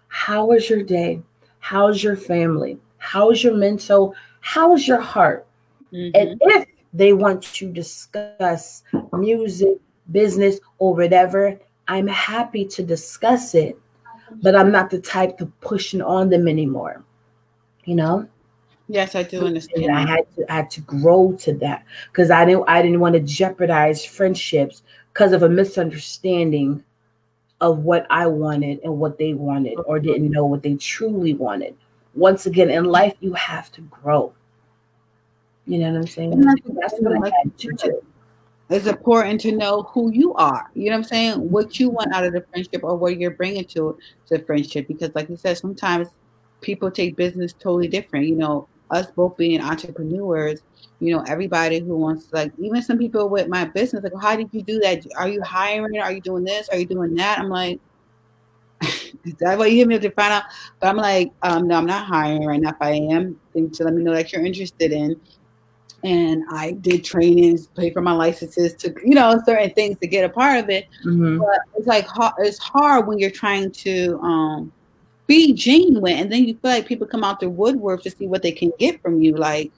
[0.08, 1.22] How was your day?
[1.60, 2.78] How's your family?
[2.98, 4.14] How's your mental?
[4.40, 5.46] How's your heart?
[5.92, 6.10] Mm-hmm.
[6.14, 9.78] And if they want to discuss music,
[10.10, 13.78] business, or whatever, I'm happy to discuss it,
[14.42, 17.04] but I'm not the type to pushing on them anymore.
[17.84, 18.28] You know?
[18.88, 19.84] Yes, I do understand.
[19.84, 23.00] And I had to I had to grow to that because I didn't I didn't
[23.00, 26.84] want to jeopardize friendships because of a misunderstanding
[27.60, 31.74] of what I wanted and what they wanted or didn't know what they truly wanted.
[32.14, 34.32] Once again, in life, you have to grow.
[35.66, 36.40] You know what I'm saying?
[36.40, 38.02] That's what I had to do.
[38.68, 40.70] It's important to know who you are.
[40.74, 41.50] You know what I'm saying?
[41.50, 43.96] What you want out of the friendship or what you're bringing to
[44.28, 44.88] the friendship.
[44.88, 46.08] Because, like you said, sometimes
[46.60, 48.26] people take business totally different.
[48.26, 50.60] You know, us both being entrepreneurs,
[51.00, 54.48] you know, everybody who wants like even some people with my business, like, how did
[54.52, 55.04] you do that?
[55.16, 55.98] Are you hiring?
[56.00, 56.68] Are you doing this?
[56.70, 57.38] Are you doing that?
[57.38, 57.80] I'm like,
[58.82, 60.44] is that what you hit me up to find out?
[60.80, 62.70] But I'm like, um, no, I'm not hiring right now.
[62.70, 65.20] If I am, then to let me know that you're interested in.
[66.04, 70.24] And I did trainings, pay for my licenses to, you know, certain things to get
[70.24, 70.86] a part of it.
[71.04, 71.38] Mm-hmm.
[71.38, 72.06] But it's like
[72.38, 74.72] it's hard when you're trying to um,
[75.26, 78.42] be genuine and then you feel like people come out the woodwork to see what
[78.42, 79.72] they can get from you like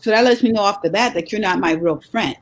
[0.00, 2.36] so that lets me know off the bat that you're not my real friend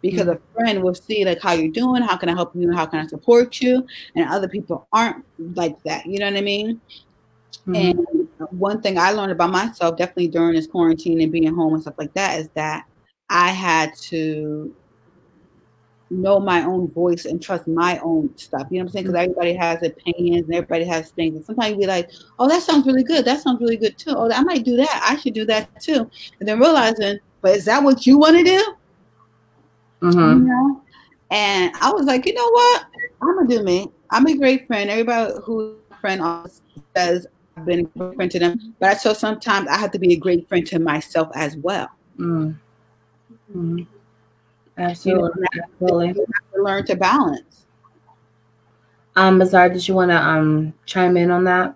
[0.00, 0.30] because mm-hmm.
[0.30, 3.00] a friend will see like how you're doing how can i help you how can
[3.00, 6.80] i support you and other people aren't like that you know what i mean
[7.66, 7.74] mm-hmm.
[7.74, 11.82] and one thing i learned about myself definitely during this quarantine and being home and
[11.82, 12.84] stuff like that is that
[13.30, 14.74] i had to
[16.10, 18.66] know my own voice and trust my own stuff.
[18.70, 19.06] You know what I'm saying?
[19.06, 21.36] Because everybody has opinions and everybody has things.
[21.36, 23.24] And sometimes you be like, oh, that sounds really good.
[23.24, 24.14] That sounds really good too.
[24.16, 25.00] Oh, I might do that.
[25.08, 26.08] I should do that too.
[26.38, 28.74] And then realizing, but is that what you want to do?
[30.02, 30.18] Mm-hmm.
[30.18, 30.82] You know?
[31.30, 32.86] And I was like, you know what?
[33.20, 33.90] I'm gonna do me.
[34.10, 34.88] I'm a great friend.
[34.88, 36.22] Everybody who friend
[36.94, 39.98] says I've been a great friend to them, but I so sometimes I have to
[39.98, 41.90] be a great friend to myself as well.
[42.18, 42.56] Mm.
[44.78, 45.30] Absolutely.
[45.52, 46.08] You know, Absolutely.
[46.08, 47.66] have to learn to balance.
[49.16, 51.74] Um, Bazaar, did you want to um chime in on that?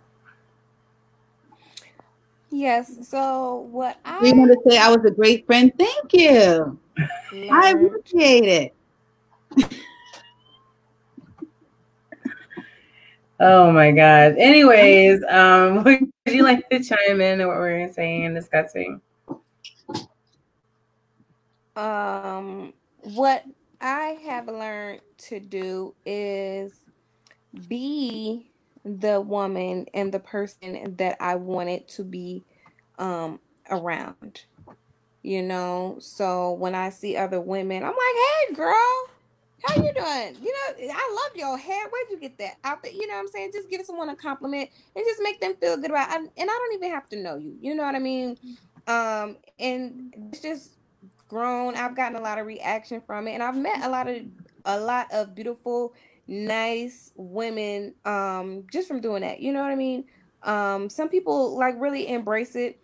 [2.51, 3.09] Yes.
[3.09, 5.73] So what I You want to say I was a great friend?
[5.79, 6.79] Thank you.
[7.51, 8.75] I appreciate it.
[13.41, 14.35] oh my God.
[14.37, 19.01] Anyways, um, would you like to chime in on what we're saying and discussing?
[21.77, 23.45] Um, what
[23.81, 26.75] I have learned to do is
[27.69, 28.51] be
[28.85, 32.45] the woman and the person that I wanted to be
[32.99, 34.45] um around.
[35.23, 39.11] You know, so when I see other women, I'm like, "Hey, girl,
[39.63, 40.37] how you doing?
[40.43, 41.89] You know, I love your hair.
[41.89, 42.95] Where'd you get that outfit?
[42.95, 43.51] You know what I'm saying?
[43.53, 46.17] Just give someone a compliment and just make them feel good about it.
[46.17, 47.57] And I don't even have to know you.
[47.61, 48.39] You know what I mean?
[48.87, 50.80] Um, and it's just
[51.31, 51.77] grown.
[51.77, 54.17] I've gotten a lot of reaction from it, and I've met a lot of
[54.67, 55.95] a lot of beautiful,
[56.27, 59.41] nice women um just from doing that.
[59.41, 60.05] You know what I mean?
[60.43, 62.79] Um, some people like really embrace it.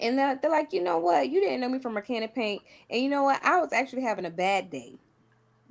[0.00, 1.28] And they're, they're like, you know what?
[1.28, 2.62] You didn't know me from a can of paint.
[2.90, 3.40] And you know what?
[3.42, 4.94] I was actually having a bad day.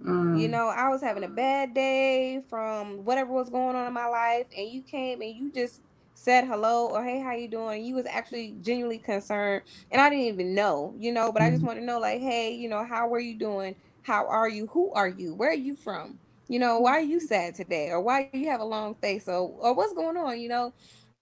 [0.03, 0.39] Mm.
[0.39, 4.07] You know, I was having a bad day from whatever was going on in my
[4.07, 5.81] life, and you came and you just
[6.17, 7.85] said hello or hey, how you doing?
[7.85, 11.61] You was actually genuinely concerned, and I didn't even know, you know, but I just
[11.61, 11.65] Mhm.
[11.65, 13.75] want to know, like, hey, you know, how are you doing?
[14.01, 14.67] How are you?
[14.67, 15.35] Who are you?
[15.35, 16.19] Where are you from?
[16.49, 17.89] You know, why are you sad today?
[17.91, 19.27] Or why do you have a long face?
[19.27, 20.39] Or or what's going on?
[20.39, 20.73] You know,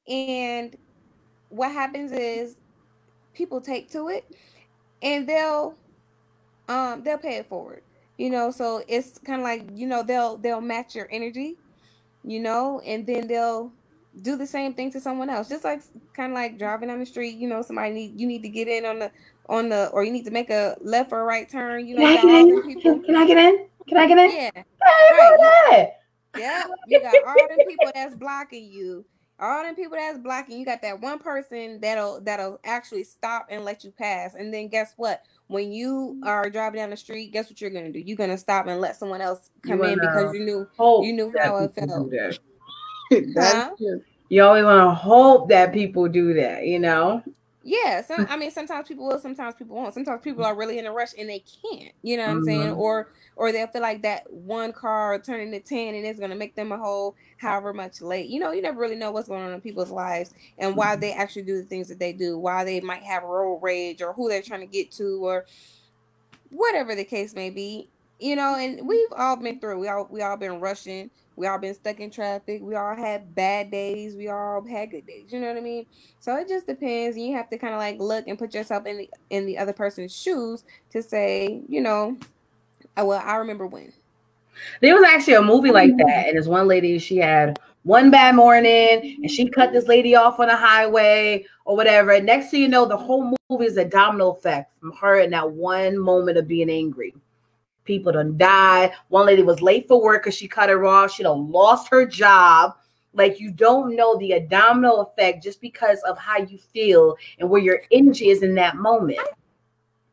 [0.07, 0.75] and
[1.49, 2.57] what happens is
[3.33, 4.25] people take to it,
[5.01, 5.79] and they'll
[6.67, 7.83] um they'll pay it forward
[8.17, 11.59] you know so it's kind of like you know they'll they'll match your energy
[12.23, 13.73] you know and then they'll
[14.21, 15.81] do the same thing to someone else just like
[16.15, 18.67] kind of like driving down the street you know somebody need you need to get
[18.67, 19.11] in on the
[19.49, 22.07] on the or you need to make a left or right turn you know Can
[22.07, 22.63] I get in?
[22.63, 23.67] people Can, can I get in?
[23.87, 24.31] Can I get in?
[24.31, 24.51] yeah
[24.83, 25.39] Hey, Right.
[25.71, 25.89] right.
[26.33, 29.05] yeah you got all them people that's blocking you
[29.39, 33.65] all them people that's blocking you got that one person that'll that'll actually stop and
[33.65, 37.49] let you pass and then guess what when you are driving down the street guess
[37.49, 40.33] what you're gonna do you're gonna stop and let someone else You come in because
[40.33, 42.11] you knew you knew how it people felt.
[43.33, 43.81] That's?
[44.29, 47.23] You always want to hope that people do that, you know?
[47.67, 49.91] yeah some i mean sometimes people will sometimes people won't.
[49.91, 52.69] Sometimes people are really in a rush and they can't you know what i'm saying?
[52.69, 52.77] Mhm.
[52.77, 56.37] or or they'll feel like that one car turning to 10 and it's going to
[56.37, 58.29] make them a whole however much late.
[58.29, 61.11] You know you never really know what's going on in people's lives and why they
[61.11, 64.29] actually do the things that they do why they might have road rage or who
[64.29, 65.45] they're trying to get to or
[66.51, 67.89] whatever the case may be
[68.19, 68.55] you know?
[68.55, 71.99] And we've all been through we all we all been rushing we all been stuck
[71.99, 72.61] in traffic.
[72.61, 74.15] We all had bad days.
[74.15, 75.31] We all had good days.
[75.33, 75.85] You know what i mean?
[76.19, 77.17] So it just depends.
[77.17, 79.73] You have to kind of like look and put yourself in the in the other
[79.73, 82.17] person's shoes to say you know
[82.97, 83.91] oh, well i remember when.
[84.81, 86.07] There was actually a movie like mm-hmm.
[86.07, 90.15] that, and this one lady, she had one bad morning, and she cut this lady
[90.15, 92.11] off on the highway or whatever.
[92.11, 95.31] And next thing you know, the whole movie is a domino effect from her in
[95.31, 97.13] that one moment of being angry.
[97.85, 98.91] People done died.
[99.09, 101.11] One lady was late for work because she cut her off.
[101.11, 102.73] She done lost her job.
[103.13, 107.61] Like you don't know the domino effect just because of how you feel and where
[107.61, 109.19] your energy is in that moment.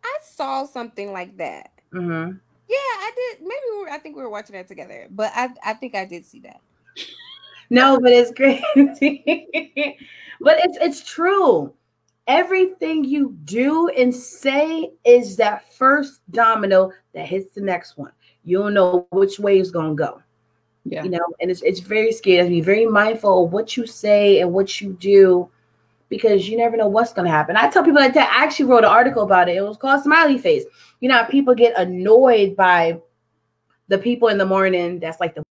[0.05, 2.39] i saw something like that Mhm.
[2.69, 5.49] yeah i did maybe we were, i think we were watching that together but i
[5.65, 6.61] i think i did see that
[7.71, 8.63] No, but it's crazy.
[10.41, 11.73] but it's it's true.
[12.27, 18.13] Everything you do and say is that first domino that hits the next one.
[18.45, 20.23] You don't know which way it's gonna go.
[20.85, 21.05] Yeah.
[21.05, 22.45] You know, and it's it's very scary.
[22.45, 25.49] To be very mindful of what you say and what you do
[26.09, 27.57] because you never know what's gonna happen.
[27.57, 28.33] I tell people like that.
[28.37, 29.57] I actually wrote an article about it.
[29.57, 30.65] It was called Smiley Face.
[31.01, 33.01] You know, how people get annoyed by
[33.89, 35.43] the people in the morning that's like the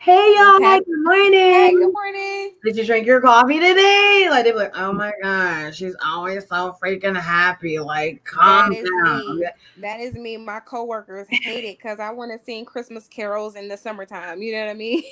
[0.00, 1.32] Hey y'all, good morning.
[1.32, 4.28] hey good morning Did you drink your coffee today?
[4.30, 7.78] Like they're like, oh my gosh, she's always so freaking happy.
[7.80, 9.38] Like, calm That is down.
[9.38, 9.44] me.
[9.80, 10.36] That is me.
[10.36, 14.40] My coworkers hate it because I want to sing Christmas carols in the summertime.
[14.40, 15.02] You know what I mean?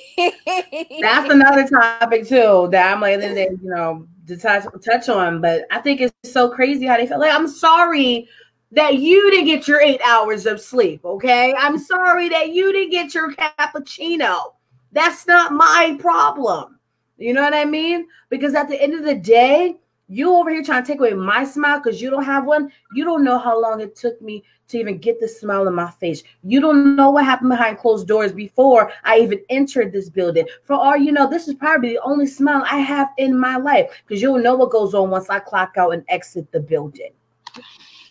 [1.01, 5.41] That's another topic too that I'm like, they, you know, to touch touch on.
[5.41, 7.19] But I think it's so crazy how they feel.
[7.19, 8.27] Like, I'm sorry
[8.71, 11.03] that you didn't get your eight hours of sleep.
[11.05, 14.53] Okay, I'm sorry that you didn't get your cappuccino.
[14.91, 16.79] That's not my problem.
[17.17, 18.07] You know what I mean?
[18.29, 19.77] Because at the end of the day,
[20.09, 22.71] You over here trying to take away my smile because you don't have one.
[22.93, 25.91] You don't know how long it took me to even get the smile on my
[25.91, 26.23] face.
[26.43, 30.47] You don't know what happened behind closed doors before I even entered this building.
[30.63, 33.89] For all you know, this is probably the only smile I have in my life
[34.07, 37.11] because you'll know what goes on once I clock out and exit the building.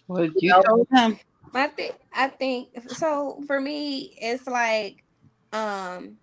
[0.06, 0.62] Well, you, you know?
[0.62, 1.18] told him.
[1.54, 5.02] I think I think so for me it's like
[5.52, 6.18] um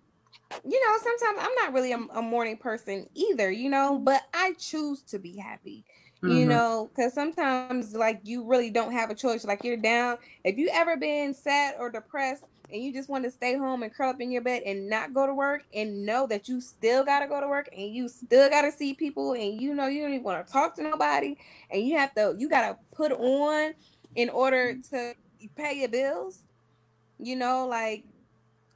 [0.64, 4.54] you know sometimes I'm not really a, a morning person either you know but I
[4.58, 5.84] choose to be happy
[6.22, 6.36] mm-hmm.
[6.36, 10.58] you know because sometimes like you really don't have a choice like you're down if
[10.58, 14.10] you ever been sad or depressed and you just want to stay home and curl
[14.10, 17.20] up in your bed and not go to work and know that you still got
[17.20, 20.00] to go to work and you still got to see people and you know you
[20.00, 21.36] don't even want to talk to nobody
[21.70, 23.74] and you have to you got to put on
[24.14, 25.14] in order to
[25.56, 26.40] pay your bills.
[27.18, 28.04] You know, like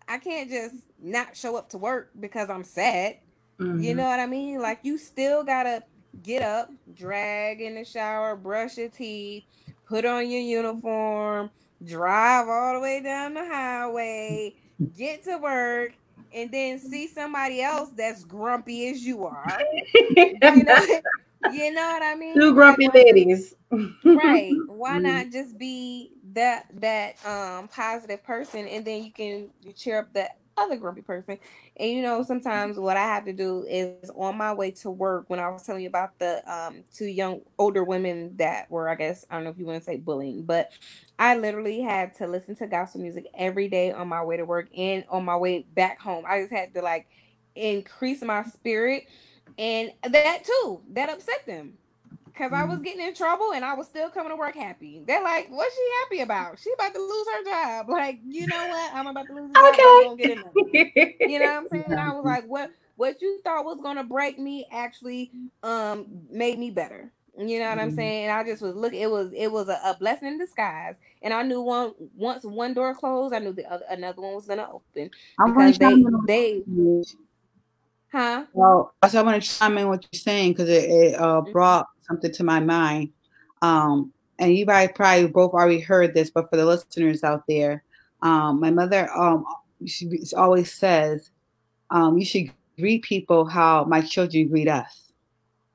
[0.08, 3.18] I can't just not show up to work because I'm sad.
[3.60, 3.82] Mm-hmm.
[3.82, 4.60] You know what I mean?
[4.60, 5.82] Like you still gotta
[6.22, 9.44] get up, drag in the shower, brush your teeth,
[9.86, 11.50] put on your uniform,
[11.84, 14.54] drive all the way down the highway,
[14.96, 15.92] get to work,
[16.32, 19.60] and then see somebody else that's grumpy as you are.
[20.16, 21.00] you know,
[21.52, 22.34] you know what I mean?
[22.34, 23.54] Two grumpy like, ladies.
[23.70, 24.52] right.
[24.66, 25.02] Why mm-hmm.
[25.02, 30.28] not just be that that um positive person and then you can cheer up the
[30.56, 31.38] other grumpy person.
[31.76, 35.24] And you know, sometimes what I have to do is on my way to work
[35.28, 38.94] when I was telling you about the um two young older women that were I
[38.94, 40.70] guess I don't know if you want to say bullying, but
[41.18, 44.68] I literally had to listen to gospel music every day on my way to work
[44.76, 46.24] and on my way back home.
[46.26, 47.08] I just had to like
[47.54, 49.04] increase my spirit
[49.58, 51.74] and that too, that upset them
[52.38, 52.84] because I was mm-hmm.
[52.84, 55.02] getting in trouble and I was still coming to work happy.
[55.06, 56.58] They're like, "What's she happy about?
[56.58, 58.94] She about to lose her job." Like, you know what?
[58.94, 59.50] I'm about to lose.
[59.56, 60.04] A okay.
[60.04, 60.18] Job,
[61.28, 61.84] you know what I'm saying?
[61.88, 62.70] And I was like, "What?
[62.96, 65.32] What you thought was gonna break me actually
[65.62, 67.96] um made me better." You know what I'm mm-hmm.
[67.96, 68.30] saying?
[68.30, 68.94] I just was look.
[68.94, 72.74] It was it was a, a, blessing in disguise, and I knew one once one
[72.74, 75.10] door closed, I knew the other another one was gonna open
[75.40, 76.62] I'm because they they
[78.10, 78.46] Huh?
[78.54, 81.52] Well, so I want to chime in what you're saying because it, it uh, mm-hmm.
[81.52, 83.10] brought something to my mind.
[83.62, 87.82] Um, and you guys probably both already heard this, but for the listeners out there,
[88.22, 89.44] um, my mother um,
[89.86, 91.30] she always says,
[91.90, 95.12] um, "You should greet people how my children greet us."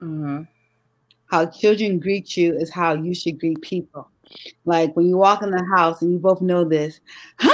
[0.01, 0.43] Mm-hmm.
[1.27, 4.09] How children greet you is how you should greet people.
[4.65, 6.99] Like when you walk in the house, and you both know this?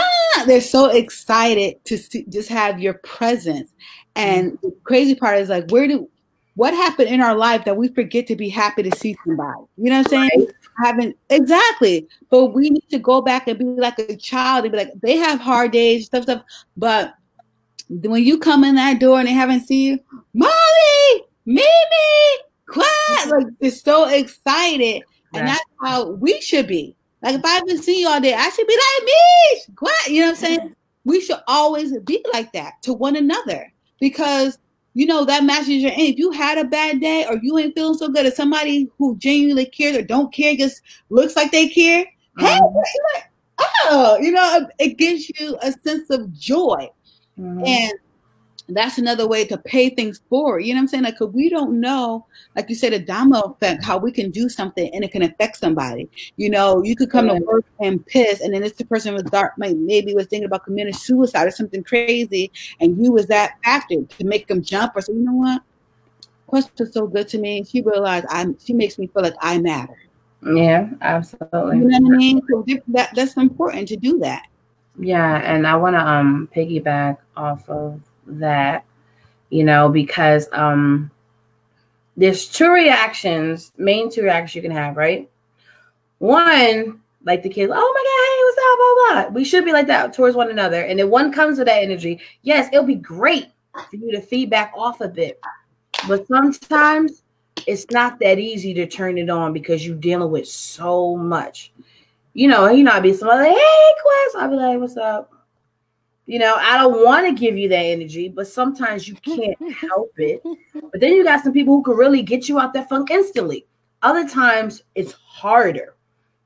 [0.46, 3.74] They're so excited to see, just have your presence.
[4.16, 6.10] And the crazy part is like, where do
[6.60, 9.62] what happened in our life that we forget to be happy to see somebody?
[9.78, 10.45] You know what I'm saying?
[10.45, 10.55] Right.
[10.84, 14.78] Haven't exactly, but we need to go back and be like a child and be
[14.78, 16.43] like, they have hard days, stuff, stuff.
[16.76, 17.14] But
[17.88, 19.99] when you come in that door and they haven't seen you,
[20.34, 21.64] Molly, Mimi,
[22.68, 25.03] quiet, like they're so excited,
[25.34, 26.93] and that's how we should be.
[27.22, 30.10] Like if I haven't seen you all day, I should be like me, quiet.
[30.10, 30.60] You know what I'm saying?
[30.60, 30.74] Mm-hmm.
[31.05, 34.57] We should always be like that to one another because
[35.00, 36.12] you know that matches your aim.
[36.12, 39.16] If you had a bad day or you ain't feeling so good, if somebody who
[39.16, 42.45] genuinely cares or don't care just looks like they care, mm-hmm.
[42.45, 42.60] hey,
[43.14, 43.32] like,
[43.86, 46.89] oh, you know, it gives you a sense of joy.
[47.39, 47.66] Mm-hmm.
[47.66, 47.93] And
[48.76, 50.59] that's another way to pay things forward.
[50.59, 51.03] You know what I'm saying?
[51.03, 54.49] Like, cause we don't know, like you said, a domino effect, how we can do
[54.49, 56.09] something and it can affect somebody.
[56.38, 59.53] You know, you could come to work and piss, and then this person was dark,
[59.57, 64.24] maybe was thinking about committing suicide or something crazy, and you was that factor to
[64.26, 65.61] make them jump or say, you know what?
[66.47, 67.63] Quest was so good to me.
[67.63, 68.57] She realized I'm.
[68.57, 69.95] She makes me feel like I matter.
[70.43, 71.78] Yeah, absolutely.
[71.78, 72.41] You know what I mean?
[72.49, 74.47] So that that's important to do that.
[74.97, 78.01] Yeah, and I want to um piggyback off of
[78.40, 78.86] that,
[79.50, 81.12] you know, because um
[82.18, 85.30] there's two reactions, main two reactions you can have, right?
[86.18, 89.36] One, like the kids, oh my god, hey, what's up, blah blah.
[89.36, 90.82] We should be like that towards one another.
[90.82, 92.20] And then one comes with that energy.
[92.42, 95.40] Yes, it'll be great for you to feedback off a bit.
[96.08, 97.24] But sometimes
[97.68, 101.72] it's not that easy to turn it on because you're dealing with so much.
[102.34, 104.36] You know, you know, I'd be somebody like, hey, Quest.
[104.38, 105.34] I'd be like, what's up?
[106.30, 110.12] You know, I don't want to give you that energy, but sometimes you can't help
[110.18, 110.44] it.
[110.76, 113.66] But then you got some people who can really get you out that funk instantly.
[114.04, 115.96] Other times it's harder,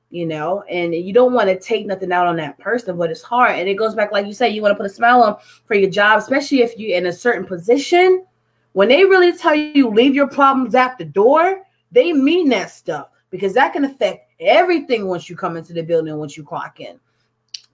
[0.10, 3.22] you know, and you don't want to take nothing out on that person, but it's
[3.22, 3.60] hard.
[3.60, 5.74] And it goes back, like you said, you want to put a smile on for
[5.74, 8.26] your job, especially if you're in a certain position.
[8.72, 13.10] When they really tell you leave your problems at the door, they mean that stuff
[13.32, 17.02] because that can affect everything once you come into the building, once you clock in.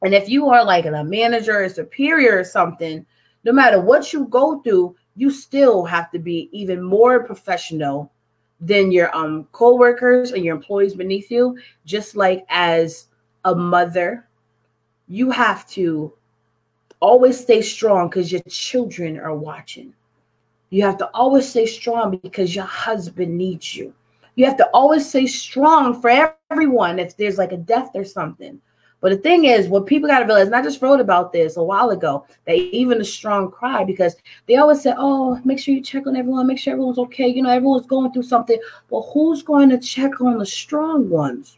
[0.02, 3.06] And if you are like a manager or superior or something,
[3.44, 8.12] no matter what you go through, you still have to be even more professional
[8.62, 11.50] than your um co-workers and your employees beneath you.
[11.86, 13.08] Just like as
[13.46, 14.26] a mother
[15.08, 16.14] you have to
[17.02, 19.94] always stay strong because your children are watching.
[20.70, 23.94] You have to always stay strong because your husband needs you.
[24.36, 28.60] You have to always stay strong for everyone if there's like a death or something
[29.02, 31.56] but the thing is, what people got to realize, and I just wrote about this
[31.56, 35.74] a while ago, that even the strong cry because they always say, oh, make sure
[35.74, 37.28] you check on everyone, make sure everyone's okay.
[37.28, 38.60] You know, everyone's going through something.
[38.90, 41.58] But who's going to check on the strong ones?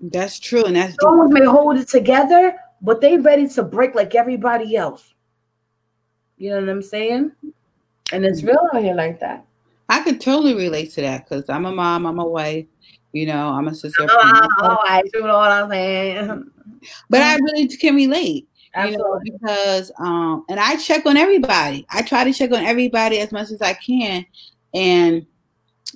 [0.00, 0.64] That's true.
[0.64, 4.76] And that's strong ones may hold it together, but they ready to break like everybody
[4.76, 5.14] else.
[6.36, 7.32] You know what I'm saying?
[8.12, 9.46] And it's real out here like that.
[9.88, 12.66] I could totally relate to that because I'm a mom, I'm a wife,
[13.12, 14.06] you know, I'm a sister.
[14.08, 16.50] Oh, oh, I you know what I'm saying.
[17.08, 18.48] But I really can relate.
[18.74, 19.02] Absolutely.
[19.24, 21.86] You know, because um, and I check on everybody.
[21.90, 24.24] I try to check on everybody as much as I can.
[24.72, 25.26] And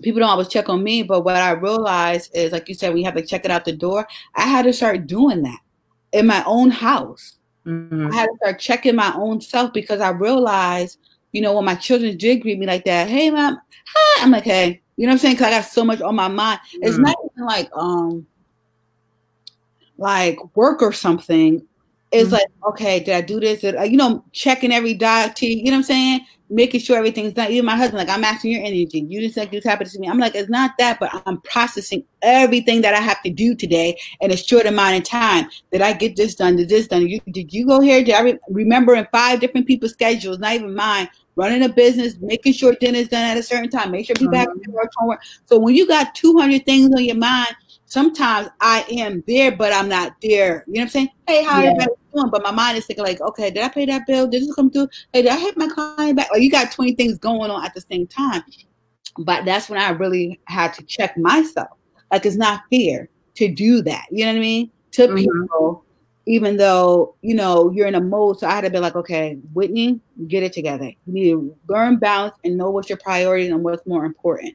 [0.02, 3.02] people don't always check on me, but what I realized is like you said, we
[3.04, 4.06] have to check it out the door.
[4.34, 5.60] I had to start doing that
[6.12, 7.36] in my own house.
[7.66, 8.08] Mm-hmm.
[8.12, 10.98] I had to start checking my own self because I realized,
[11.32, 14.44] you know, when my children did greet me like that, hey mom, hi, I'm like,
[14.44, 15.36] hey, you know what I'm saying?
[15.36, 16.61] Cause I got so much on my mind.
[16.76, 16.78] Mm.
[16.82, 18.26] It's not even like um
[19.99, 21.66] like work or something.
[22.12, 22.32] It's mm.
[22.32, 23.61] like, okay, did I do this?
[23.61, 26.20] Did I, you know, checking every dot T, you know what I'm saying?
[26.51, 27.51] Making sure everything's done.
[27.51, 29.05] Even my husband, like, I'm asking your energy.
[29.09, 30.09] You just like this happened to me.
[30.09, 33.99] I'm like, it's not that, but I'm processing everything that I have to do today
[34.20, 35.49] in a short amount of time.
[35.72, 36.57] Did I get this done?
[36.57, 37.09] Did this done?
[37.09, 38.05] You, did you go here?
[38.05, 41.09] Did I re- remember in five different people's schedules, not even mine?
[41.37, 44.49] Running a business, making sure dinner's done at a certain time, make sure people have
[44.49, 44.72] mm-hmm.
[44.72, 45.20] work homework.
[45.47, 47.55] So when you got 200 things on your mind,
[47.87, 50.64] sometimes I am there, but I'm not there.
[50.66, 51.09] You know what I'm saying?
[51.26, 51.70] Hey, how yeah.
[51.70, 52.30] everybody doing?
[52.30, 54.26] But my mind is thinking like, okay, did I pay that bill?
[54.26, 54.89] Did this come through?
[55.12, 56.30] Hey, did I hit my client back?
[56.30, 58.43] Like you got 20 things going on at the same time.
[59.18, 61.68] But that's when I really had to check myself.
[62.11, 64.07] Like it's not fair to do that.
[64.11, 64.70] You know what I mean?
[64.93, 65.16] To mm-hmm.
[65.16, 65.85] people
[66.27, 68.39] even though you know you're in a mode.
[68.39, 70.87] So I had to be like, okay, Whitney, get it together.
[71.07, 74.55] You need to learn balance and know what's your priorities and what's more important.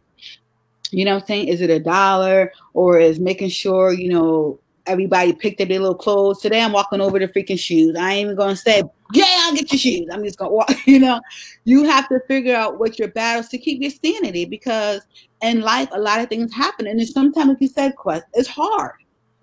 [0.92, 1.48] You know what I'm saying?
[1.50, 5.96] Is it a dollar or is making sure you know everybody picked up their little
[5.96, 6.42] clothes?
[6.42, 7.96] Today I'm walking over to freaking shoes.
[7.96, 8.82] I ain't even gonna say,
[9.14, 10.08] yeah, I'll get your shoes.
[10.12, 10.72] I'm just gonna walk.
[10.88, 11.22] You know,
[11.66, 15.02] you have to figure out what your battles to keep your sanity because
[15.44, 18.94] in life a lot of things happen and sometimes, like you said, Quest, it's hard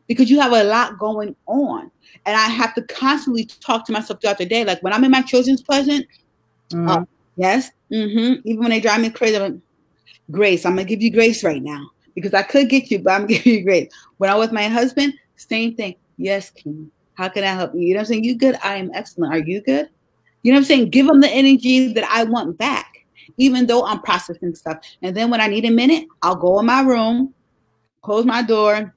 [0.08, 1.90] because you have a lot going on.
[2.24, 4.64] And I have to constantly talk to myself throughout the day.
[4.64, 6.06] Like when I'm in my children's present,
[6.70, 6.88] mm-hmm.
[6.88, 7.04] uh,
[7.36, 9.60] yes, mm-hmm, even when they drive me crazy, I'm like,
[10.30, 13.20] Grace, I'm gonna give you grace right now because I could get you, but I'm
[13.26, 13.92] gonna give you grace.
[14.18, 15.94] When I'm with my husband, same thing.
[16.16, 17.82] Yes, King, how can I help you?
[17.82, 18.24] You know what I'm saying?
[18.24, 18.58] You good?
[18.62, 19.32] I am excellent.
[19.32, 19.88] Are you good?
[20.42, 20.90] You know what I'm saying?
[20.90, 23.04] Give them the energy that I want back,
[23.36, 24.78] even though I'm processing stuff.
[25.02, 27.34] And then when I need a minute, I'll go in my room,
[28.02, 28.94] close my door,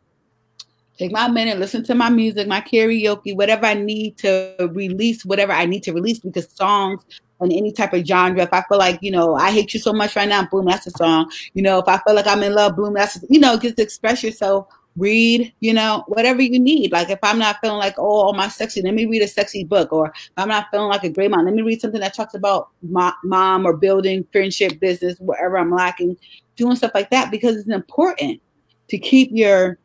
[1.00, 5.54] take my minute, listen to my music, my karaoke, whatever I need to release, whatever
[5.54, 7.04] I need to release, because songs
[7.39, 8.43] on any type of genre.
[8.43, 10.88] If I feel like, you know, I hate you so much right now, boom, that's
[10.88, 11.32] a song.
[11.54, 13.80] You know, if I feel like I'm in love, boom, that's, a, you know, just
[13.80, 16.91] express yourself, read, you know, whatever you need.
[16.91, 19.93] Like if I'm not feeling like, oh, my sexy, let me read a sexy book.
[19.93, 22.34] Or if I'm not feeling like a great mom, let me read something that talks
[22.34, 26.18] about my, mom or building friendship, business, whatever I'm lacking,
[26.58, 28.41] doing stuff like that because it's important
[28.89, 29.78] to keep your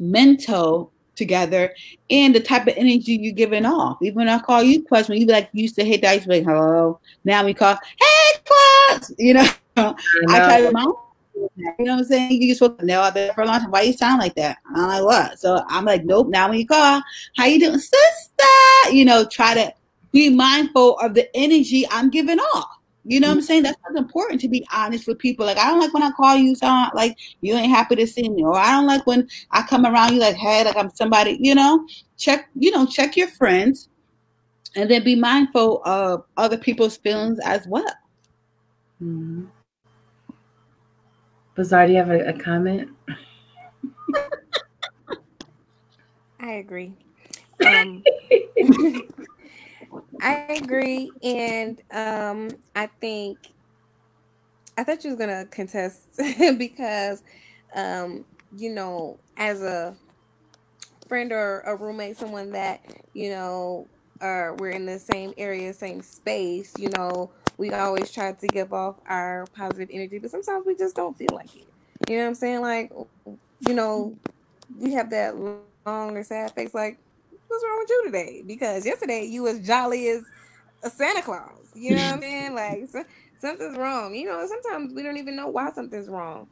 [0.00, 1.74] mental together
[2.08, 3.98] and the type of energy you're giving off.
[4.02, 6.32] Even when I call you "Plus," when you be like used to hate that, you
[6.32, 6.98] like, hello.
[7.24, 9.48] Now we call, hey Quas, you know.
[9.76, 9.94] I,
[10.28, 10.94] I try to mom.
[11.34, 11.48] You
[11.78, 12.42] know what I'm saying?
[12.42, 13.70] You just spoke now I've been for a long time.
[13.70, 14.58] Why you sound like that?
[14.74, 15.38] I'm like, what?
[15.38, 16.28] So I'm like, nope.
[16.28, 17.00] Now when you call,
[17.36, 18.92] how you doing, sister?
[18.92, 19.72] You know, try to
[20.12, 22.79] be mindful of the energy I'm giving off.
[23.04, 23.62] You know what I'm saying?
[23.62, 25.46] That's important to be honest with people.
[25.46, 28.28] Like, I don't like when I call you, son, like you ain't happy to see
[28.28, 31.38] me, or I don't like when I come around you like, hey, like I'm somebody.
[31.40, 31.86] You know,
[32.18, 32.50] check.
[32.54, 33.88] You know, check your friends,
[34.76, 37.94] and then be mindful of other people's feelings as well.
[39.02, 39.46] Mm-hmm.
[41.54, 42.90] Bazaar, do you have a, a comment?
[46.40, 46.92] I agree.
[47.66, 48.02] Um,
[50.20, 53.48] I agree, and um, I think
[54.76, 56.20] I thought you was gonna contest
[56.58, 57.22] because,
[57.74, 58.24] um,
[58.56, 59.96] you know, as a
[61.08, 62.80] friend or a roommate, someone that
[63.12, 63.88] you know,
[64.20, 66.74] uh, we're in the same area, same space.
[66.78, 70.96] You know, we always try to give off our positive energy, but sometimes we just
[70.96, 71.68] don't feel like it.
[72.08, 72.60] You know what I'm saying?
[72.62, 72.92] Like,
[73.68, 74.16] you know,
[74.78, 76.98] we have that long or sad face, like
[77.50, 78.44] what's wrong with you today?
[78.46, 80.22] Because yesterday you was jolly as
[80.82, 81.70] a Santa Claus.
[81.74, 82.54] You know what I'm saying?
[82.54, 83.04] Like so,
[83.40, 84.14] something's wrong.
[84.14, 86.46] You know, sometimes we don't even know why something's wrong.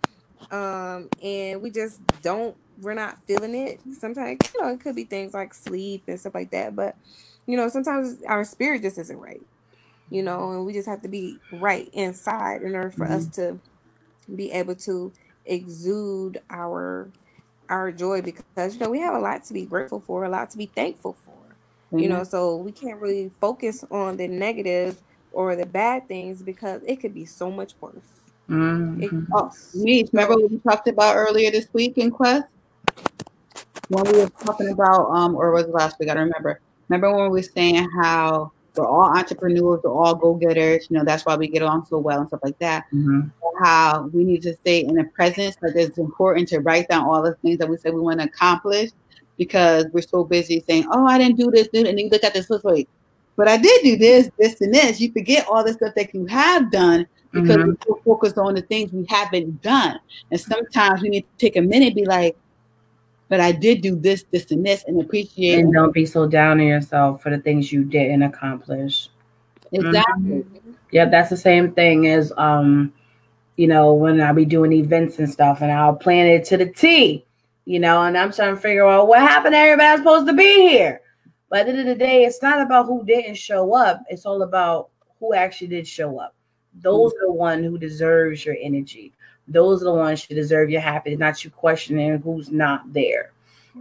[0.50, 3.80] Um, and we just don't we're not feeling it.
[3.98, 6.96] Sometimes, you know, it could be things like sleep and stuff like that, but
[7.46, 9.42] you know, sometimes our spirit just isn't right.
[10.10, 13.14] You know, and we just have to be right inside in order for mm-hmm.
[13.14, 13.58] us to
[14.34, 15.12] be able to
[15.44, 17.10] exude our
[17.68, 20.50] our joy because you know we have a lot to be grateful for, a lot
[20.50, 21.32] to be thankful for.
[21.32, 21.98] Mm-hmm.
[21.98, 25.00] You know, so we can't really focus on the negative
[25.32, 27.94] or the bad things because it could be so much worse.
[28.48, 29.24] Mm-hmm.
[29.34, 32.46] Oh, remember what we talked about earlier this week in Quest?
[33.88, 36.10] When we were talking about, um, or was it last week?
[36.10, 36.60] I don't remember.
[36.88, 40.86] Remember when we were saying how we're all entrepreneurs, we're all go getters.
[40.88, 42.84] You know, that's why we get along so well and stuff like that.
[42.92, 43.28] Mm-hmm.
[43.62, 47.22] How we need to stay in the presence, but it's important to write down all
[47.22, 48.90] the things that we say we want to accomplish
[49.36, 51.86] because we're so busy saying, "Oh, I didn't do this," dude.
[51.86, 52.88] and then you look at this list, like,
[53.36, 56.26] "But I did do this, this, and this." You forget all the stuff that you
[56.26, 57.68] have done because mm-hmm.
[57.68, 59.98] we're so focused on the things we haven't done.
[60.30, 62.36] And sometimes we need to take a minute, be like,
[63.28, 65.60] but I did do this, this, and this, and appreciate.
[65.60, 69.08] And don't be so down on yourself for the things you didn't accomplish.
[69.72, 70.30] Exactly.
[70.30, 70.70] Mm-hmm.
[70.90, 72.92] Yeah, that's the same thing as um,
[73.56, 76.66] you know, when I be doing events and stuff, and I'll plan it to the
[76.66, 77.26] T,
[77.66, 80.68] you know, and I'm trying to figure out what happened to everybody supposed to be
[80.68, 81.00] here.
[81.50, 84.02] But at the end of the day, it's not about who didn't show up.
[84.08, 86.34] It's all about who actually did show up.
[86.80, 87.24] Those mm-hmm.
[87.24, 89.12] are the one who deserves your energy
[89.48, 93.32] those are the ones who deserve your happiness, not you questioning who's not there.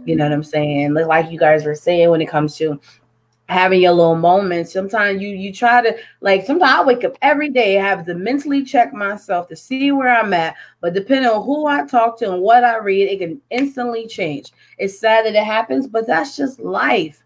[0.04, 0.94] You know what I'm saying?
[0.94, 2.80] Like you guys were saying when it comes to
[3.48, 4.72] having your little moments.
[4.72, 8.64] Sometimes you you try to like sometimes I wake up every day, have to mentally
[8.64, 10.54] check myself to see where I'm at.
[10.80, 14.52] But depending on who I talk to and what I read, it can instantly change.
[14.78, 17.24] It's sad that it happens, but that's just life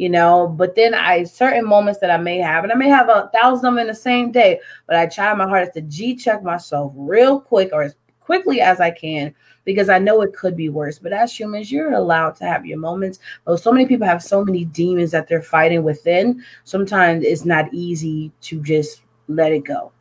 [0.00, 0.48] you know.
[0.48, 3.66] But then I certain moments that I may have, and I may have a thousand
[3.66, 6.92] of them in the same day, but I try my hardest to G check myself
[6.96, 9.34] real quick or as quickly as I can
[9.64, 10.98] because I know it could be worse.
[10.98, 13.18] But as humans, you're allowed to have your moments.
[13.44, 16.42] But so many people have so many demons that they're fighting within.
[16.64, 19.92] Sometimes it's not easy to just let it go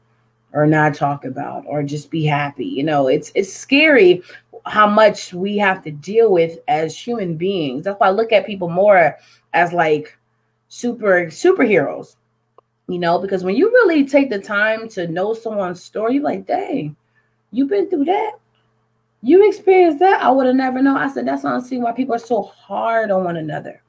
[0.54, 2.66] or not talk about or just be happy.
[2.66, 4.24] You know, it's it's scary
[4.66, 7.86] how much we have to deal with as human beings.
[7.86, 9.18] That's why I look at people more
[9.54, 10.18] as like
[10.68, 12.16] super superheroes,
[12.88, 16.46] you know, because when you really take the time to know someone's story, you're like,
[16.46, 16.96] dang,
[17.52, 18.34] you've been through that.
[19.22, 20.22] You experienced that.
[20.22, 20.98] I would have never known.
[20.98, 23.82] I said, that's honestly why people are so hard on one another.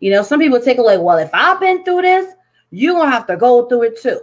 [0.00, 2.34] You know, some people take it like, well, if I've been through this,
[2.70, 4.20] you're gonna have to go through it too.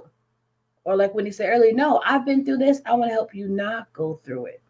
[0.86, 2.82] Or like when he said earlier, no, I've been through this.
[2.86, 4.62] I want to help you not go through it.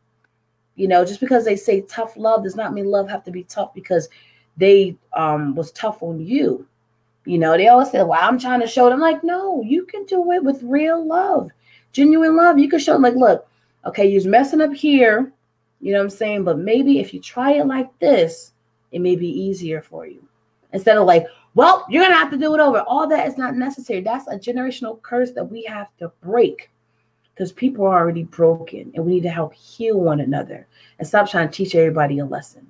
[0.75, 3.43] You know, just because they say tough love does not mean love have to be
[3.43, 4.09] tough because
[4.57, 6.67] they um was tough on you.
[7.25, 10.05] You know, they always say, Well, I'm trying to show them like, no, you can
[10.05, 11.49] do it with real love,
[11.91, 12.59] genuine love.
[12.59, 13.47] You can show them like, look,
[13.85, 15.31] okay, you're messing up here,
[15.79, 16.43] you know what I'm saying?
[16.43, 18.53] But maybe if you try it like this,
[18.91, 20.23] it may be easier for you.
[20.71, 22.81] Instead of like, well, you're gonna have to do it over.
[22.81, 24.01] All that is not necessary.
[24.01, 26.69] That's a generational curse that we have to break
[27.33, 30.67] because people are already broken and we need to help heal one another
[30.99, 32.67] and stop trying to teach everybody a lesson.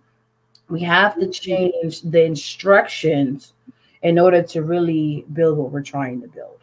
[0.69, 1.31] We have to mm-hmm.
[1.31, 3.53] change the instructions
[4.01, 6.59] in order to really build what we're trying to build.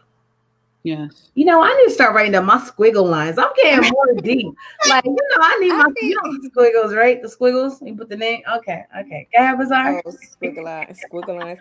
[0.82, 1.30] Yes.
[1.34, 3.38] You know, I need to start writing down my squiggle lines.
[3.38, 4.54] I'm getting more deep.
[4.88, 7.20] Like, you know, I need my you know squiggles, right?
[7.20, 7.82] The squiggles.
[7.82, 8.40] You put the name.
[8.56, 9.28] Okay, okay.
[9.34, 10.02] Go ahead, Bazaar.
[10.06, 11.60] Oh, squiggle lines, squiggle lines.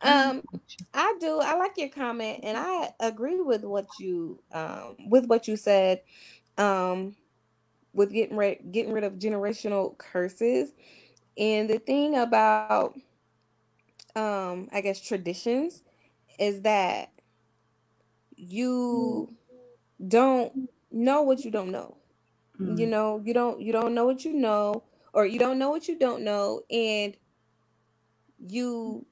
[0.00, 0.42] Um,
[0.94, 1.40] I do.
[1.40, 6.02] I like your comment, and I agree with what you um with what you said.
[6.56, 7.14] Um,
[7.92, 10.72] with getting rid getting rid of generational curses
[11.36, 12.94] and the thing about
[14.16, 15.82] um I guess traditions
[16.38, 17.10] is that
[18.36, 19.34] you
[20.06, 21.96] don't know what you don't know.
[22.60, 22.78] Mm-hmm.
[22.78, 25.88] You know, you don't you don't know what you know or you don't know what
[25.88, 27.16] you don't know and
[28.46, 29.04] you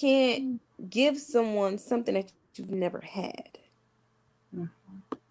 [0.00, 3.58] can't give someone something that you've never had.
[4.54, 5.26] Mm-hmm.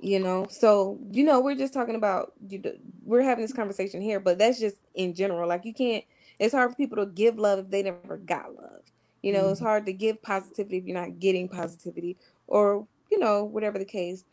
[0.00, 0.46] You know?
[0.50, 2.62] So you know we're just talking about you
[3.04, 5.48] we're having this conversation here but that's just in general.
[5.48, 6.04] Like you can't
[6.38, 8.82] it's hard for people to give love if they never got love.
[9.22, 9.52] You know mm-hmm.
[9.52, 13.84] it's hard to give positivity if you're not getting positivity or you know whatever the
[13.84, 14.24] case.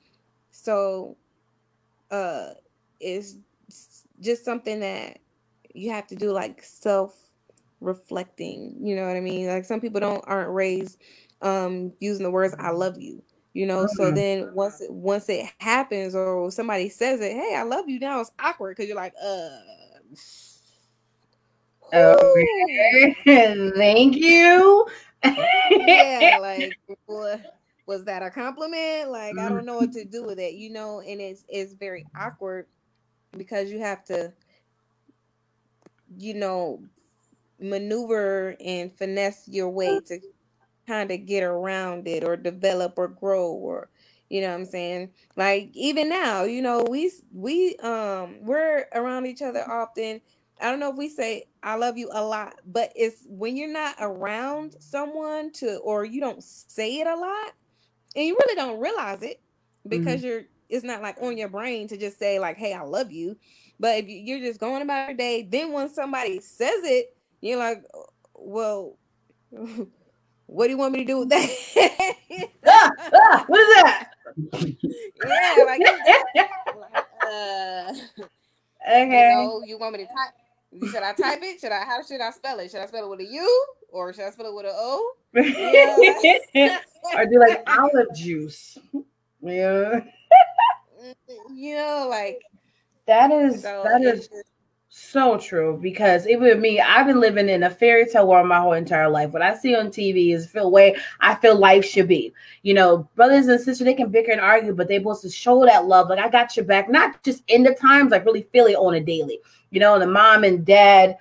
[0.51, 1.18] So
[2.11, 2.49] uh
[2.99, 3.38] it's
[4.22, 5.20] just something that
[5.74, 7.18] you have to do like self
[7.82, 10.97] reflecting you know what i mean like some people don't aren't raised
[11.41, 13.21] um using the words i love you
[13.53, 13.95] you know mm-hmm.
[13.95, 17.99] so then once it, once it happens or somebody says it hey i love you
[17.99, 19.49] now it's awkward because you're like uh
[21.93, 23.15] okay.
[23.76, 24.86] thank you
[25.23, 26.78] yeah, like
[27.86, 29.11] was that a compliment?
[29.11, 32.05] Like I don't know what to do with it, you know, and it's it's very
[32.19, 32.67] awkward
[33.38, 34.34] because you have to,
[36.17, 36.82] you know,
[37.60, 40.20] maneuver and finesse your way to
[40.88, 43.89] kind of get around it or develop or grow or
[44.30, 45.12] you know what i'm saying?
[45.36, 50.22] Like even now you know we we um we're around each other often.
[50.60, 53.68] I don't know if we say i love you a lot but it's when you're
[53.68, 57.53] not around someone to or you don't say it a lot
[58.16, 59.41] and you really don't realize it
[59.88, 60.28] because mm-hmm.
[60.28, 63.36] you're it's not like on your brain to just say like hey i love you.
[63.78, 67.14] But if you're just going about your day then when somebody says it
[67.46, 67.84] you're like
[68.34, 68.98] well
[70.48, 71.50] what do you want me to do with that?
[72.68, 74.10] ah, ah, what is that?
[75.26, 75.82] yeah, like,
[77.26, 77.93] uh,
[78.88, 79.30] okay.
[79.32, 80.91] You, know, you want me to type?
[80.91, 81.60] Should I type it?
[81.60, 81.84] Should I?
[81.86, 82.70] How should I spell it?
[82.70, 85.14] Should I spell it with a U or should I spell it with a O?
[85.34, 86.80] Yeah.
[87.16, 88.78] or do like olive juice?
[89.41, 90.02] Yeah.
[91.54, 92.41] You know, like
[93.06, 94.28] that is so that is
[94.98, 98.62] so true because even with me, I've been living in a fairy tale world my
[98.62, 99.32] whole entire life.
[99.32, 102.34] What I see on TV is the way I feel life should be.
[102.64, 105.66] You know, brothers and sisters, they can bicker and argue, but they both to show
[105.66, 106.08] that love.
[106.08, 108.93] Like I got your back, not just in the times, like really feel it on
[108.93, 109.39] a daily.
[109.70, 111.18] You know, the mom and dad,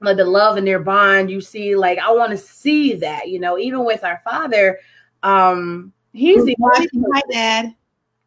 [0.00, 1.30] like the love in their bond.
[1.30, 3.28] You see, like I want to see that.
[3.28, 4.78] You know, even with our father,
[5.22, 7.74] um, he's the my dad.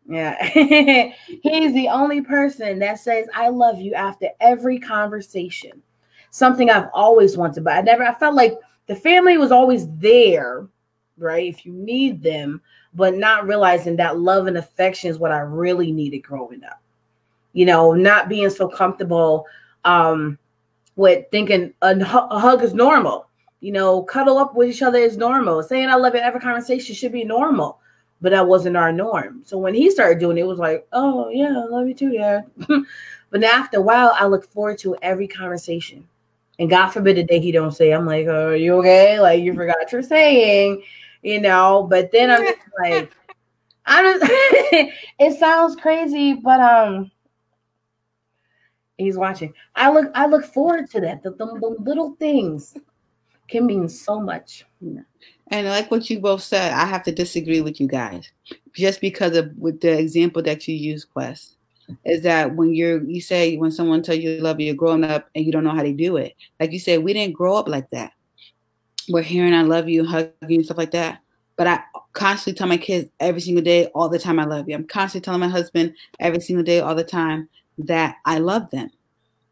[0.07, 0.41] Yeah.
[0.45, 5.81] He's the only person that says, I love you after every conversation.
[6.29, 8.53] Something I've always wanted, but I never, I felt like
[8.87, 10.67] the family was always there,
[11.17, 11.47] right?
[11.47, 12.61] If you need them,
[12.93, 16.81] but not realizing that love and affection is what I really needed growing up.
[17.53, 19.45] You know, not being so comfortable
[19.83, 20.37] um,
[20.95, 23.27] with thinking a, a hug is normal.
[23.59, 25.63] You know, cuddle up with each other is normal.
[25.63, 27.79] Saying I love you every conversation should be normal
[28.21, 29.41] but that wasn't our norm.
[29.45, 32.11] So when he started doing it, it was like, oh yeah, I love you too,
[32.11, 32.41] yeah.
[32.67, 36.07] but now after a while, I look forward to every conversation.
[36.59, 39.19] And God forbid the day he don't say, I'm like, oh, are you okay?
[39.19, 40.81] Like you forgot you're saying,
[41.21, 41.85] you know.
[41.89, 43.11] But then I'm just like,
[43.85, 44.21] I don't.
[45.19, 47.11] it sounds crazy, but um,
[48.97, 49.53] he's watching.
[49.75, 51.21] I look, I look forward to that.
[51.21, 52.75] The, the, the little things
[53.47, 54.65] can mean so much.
[55.49, 58.29] And like what you both said, I have to disagree with you guys,
[58.75, 61.55] just because of with the example that you use, Quest,
[62.05, 65.29] is that when you're you say when someone tells you love you, you're growing up
[65.35, 66.35] and you don't know how to do it.
[66.59, 68.11] Like you said, we didn't grow up like that.
[69.09, 71.19] We're hearing I love you, hugging you, and stuff like that.
[71.55, 71.81] But I
[72.13, 74.75] constantly tell my kids every single day, all the time, I love you.
[74.75, 78.89] I'm constantly telling my husband every single day, all the time, that I love them.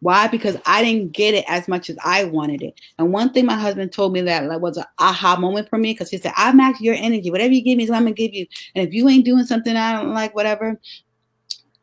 [0.02, 0.28] Why?
[0.28, 2.80] Because I didn't get it as much as I wanted it.
[3.00, 5.94] And one thing my husband told me that like, was an aha moment for me
[5.94, 7.32] because he said, I match your energy.
[7.32, 8.46] Whatever you give me is what I'm gonna give you.
[8.76, 10.80] And if you ain't doing something I don't like, whatever,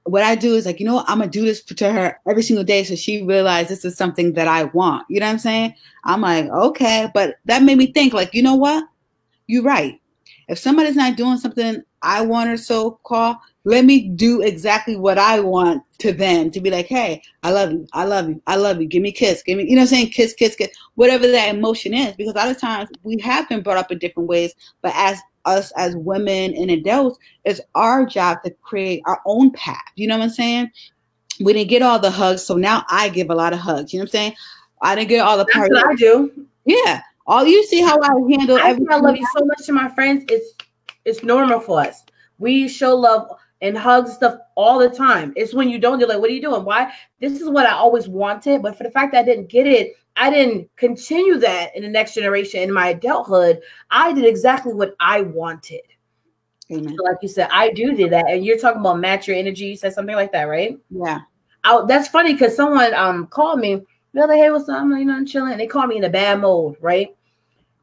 [0.04, 2.42] what I do is like, you know what, I'm gonna do this to her every
[2.42, 5.06] single day so she realizes this is something that I want.
[5.08, 5.74] You know what I'm saying?
[6.04, 8.84] I'm like, okay, but that made me think, like, you know what?
[9.46, 10.00] You're right.
[10.48, 15.18] If somebody's not doing something I want or so call, let me do exactly what
[15.18, 18.56] I want to them to be like, hey, I love you, I love you, I
[18.56, 20.10] love you, give me a kiss, give me, you know I'm saying?
[20.10, 22.14] Kiss, kiss, kiss, whatever that emotion is.
[22.16, 25.20] Because a lot of times we have been brought up in different ways, but as
[25.44, 29.82] us as women and adults, it's our job to create our own path.
[29.96, 30.70] You know what I'm saying?
[31.40, 33.92] We didn't get all the hugs, so now I give a lot of hugs.
[33.92, 34.34] You know what I'm saying?
[34.82, 35.78] I didn't get all the parties.
[35.84, 36.46] I do.
[36.64, 37.00] Yeah.
[37.26, 40.24] All you see how I handle I, I love you so much to my friends.
[40.28, 40.54] It's
[41.04, 42.04] it's normal for us.
[42.38, 43.28] We show love
[43.62, 45.32] and hug stuff all the time.
[45.36, 46.64] It's when you don't, you're like, what are you doing?
[46.64, 46.92] Why?
[47.20, 48.60] This is what I always wanted.
[48.60, 51.88] But for the fact that I didn't get it, I didn't continue that in the
[51.88, 53.60] next generation in my adulthood.
[53.90, 55.80] I did exactly what I wanted.
[56.70, 56.94] Amen.
[56.96, 58.28] So like you said, I do do that.
[58.28, 59.66] And you're talking about match your energy.
[59.66, 60.78] You said something like that, right?
[60.90, 61.20] Yeah.
[61.64, 63.82] I, that's funny because someone um called me.
[64.12, 64.80] They're like, hey, what's up?
[64.80, 65.52] I'm like, you know, I'm chilling.
[65.52, 67.16] And they called me in a bad mode, right?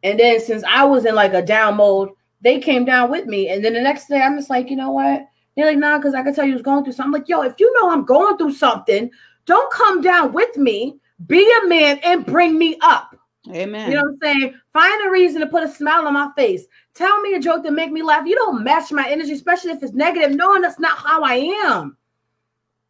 [0.04, 2.10] And then since I was in like a down mode,
[2.42, 3.50] they came down with me.
[3.50, 5.26] And then the next day, I'm just like, you know what?
[5.60, 7.14] They're like, nah, because I can tell you was going through something.
[7.16, 9.12] I'm like, yo, if you know I'm going through something,
[9.46, 11.00] don't come down with me.
[11.28, 13.14] Be a man and bring me up.
[13.52, 13.90] Amen.
[13.90, 14.54] You know what I'm saying?
[14.72, 16.66] Find a reason to put a smile on my face.
[16.94, 18.26] Tell me a joke to make me laugh.
[18.26, 21.36] You don't match my energy, especially if it's negative, knowing that's not how I
[21.66, 21.98] am.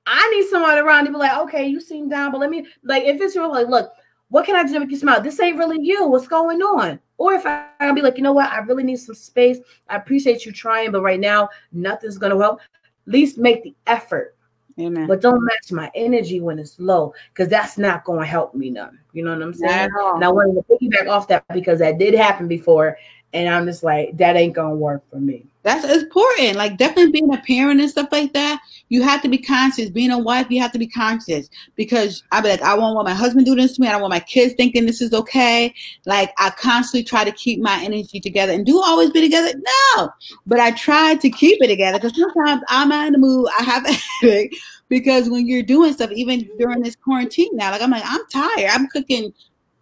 [0.06, 3.04] I need someone around to be like, okay, you seem down, but let me like
[3.04, 3.92] if it's real, like, look,
[4.30, 5.22] what can I do to make you smile?
[5.22, 6.08] This ain't really you.
[6.08, 7.00] What's going on?
[7.18, 9.58] Or if I, I'll be like, you know what, I really need some space.
[9.88, 12.62] I appreciate you trying, but right now nothing's gonna help.
[12.62, 14.36] At least make the effort.
[14.80, 15.08] Amen.
[15.08, 18.70] But don't match my energy when it's low, because that's not going to help me
[18.70, 18.98] none.
[19.12, 19.90] You know what I'm saying?
[19.94, 22.98] And I wanted to piggyback off that because that did happen before,
[23.34, 25.46] and I'm just like, that ain't gonna work for me.
[25.62, 26.56] That's important.
[26.56, 28.62] Like definitely being a parent and stuff like that.
[28.88, 29.90] You have to be conscious.
[29.90, 33.08] Being a wife, you have to be conscious because I be like, I won't want
[33.08, 33.88] my husband do this to me.
[33.88, 35.74] I don't want my kids thinking this is okay.
[36.06, 38.54] Like I constantly try to keep my energy together.
[38.54, 39.52] And do always be together?
[39.96, 40.10] No,
[40.48, 43.50] but I try to keep it together because sometimes I'm not in the mood.
[43.60, 44.50] I have a
[44.90, 48.72] because when you're doing stuff, even during this quarantine now, like I'm like, I'm tired.
[48.72, 49.34] I'm cooking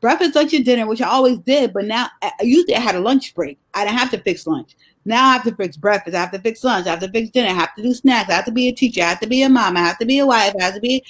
[0.02, 3.00] breakfast, lunch, and dinner, which I always did, but now I usually I had a
[3.00, 3.58] lunch break.
[3.74, 4.76] I didn't have to fix lunch.
[5.06, 6.16] Now I have to fix breakfast.
[6.16, 6.88] I have to fix lunch.
[6.88, 7.50] I have to fix dinner.
[7.50, 8.30] I have to do snacks.
[8.30, 9.02] I have to be a teacher.
[9.02, 9.78] I have to be a mom.
[9.78, 10.54] I have to be a wife.
[10.60, 11.04] I have to be.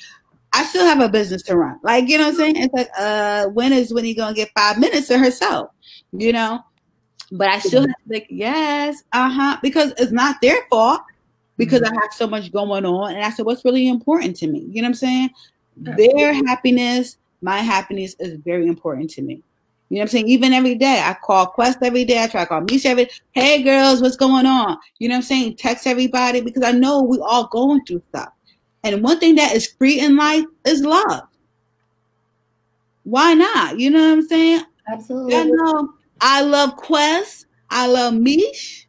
[0.53, 1.79] I still have a business to run.
[1.83, 2.55] Like you know what I'm saying?
[2.57, 5.71] It's like, uh, when is when he gonna get five minutes to herself?
[6.11, 6.63] You know.
[7.31, 11.01] But I still have to like, yes, uh huh, because it's not their fault
[11.57, 14.59] because I have so much going on, and I said, what's really important to me?
[14.69, 15.29] You know what I'm saying?
[15.75, 19.41] Their happiness, my happiness is very important to me.
[19.89, 20.27] You know what I'm saying?
[20.27, 22.21] Even every day, I call Quest every day.
[22.21, 24.77] I try to call Misha every Hey, girls, what's going on?
[24.99, 25.55] You know what I'm saying?
[25.55, 28.29] Text everybody because I know we all going through stuff.
[28.83, 31.23] And one thing that is free in life is love.
[33.03, 33.79] Why not?
[33.79, 34.61] You know what I'm saying?
[34.91, 35.35] Absolutely.
[35.35, 37.45] I know I love Quest.
[37.69, 38.87] I love Mish.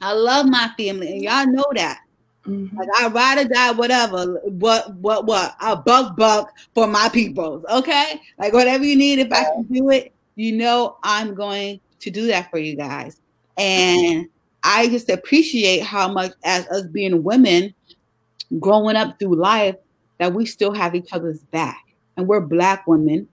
[0.00, 2.00] I love my family, and y'all know that.
[2.46, 2.74] Mhm.
[2.76, 4.40] Like I ride or die, whatever.
[4.44, 5.56] What, what, what?
[5.60, 7.64] I buck, buck for my peoples.
[7.70, 9.18] Okay, like whatever you need.
[9.18, 13.20] If I can do it, you know, I'm going to do that for you guys.
[13.56, 14.28] And
[14.62, 17.72] I just appreciate how much, as us being women,
[18.60, 19.76] growing up through life,
[20.18, 21.84] that we still have each other's back,
[22.16, 23.26] and we're black women.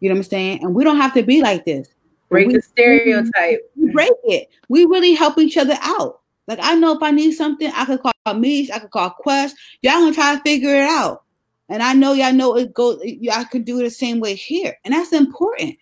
[0.00, 0.64] You know what I'm saying?
[0.64, 1.88] And we don't have to be like this.
[2.30, 3.70] Break We- the stereotype.
[3.76, 4.48] we break it.
[4.68, 6.20] We really help each other out.
[6.46, 9.56] Like I know if I need something, I could call Mish, I could call Quest.
[9.82, 11.22] Y'all gonna try to figure it out.
[11.68, 13.00] And I know y'all know it goes.
[13.02, 15.76] Y'all can do it the same way here, and that's important.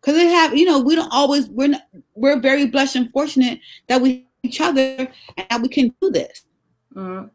[0.00, 1.82] Cause it have you know we don't always we're not,
[2.14, 6.44] we're very blessed and fortunate that we each other and that we can do this.
[6.94, 7.30] Mhm.